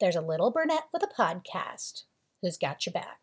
there's 0.00 0.16
a 0.16 0.20
little 0.20 0.50
brunette 0.50 0.88
with 0.92 1.02
a 1.02 1.06
podcast 1.06 2.02
who's 2.42 2.58
got 2.58 2.84
your 2.84 2.92
back. 2.92 3.19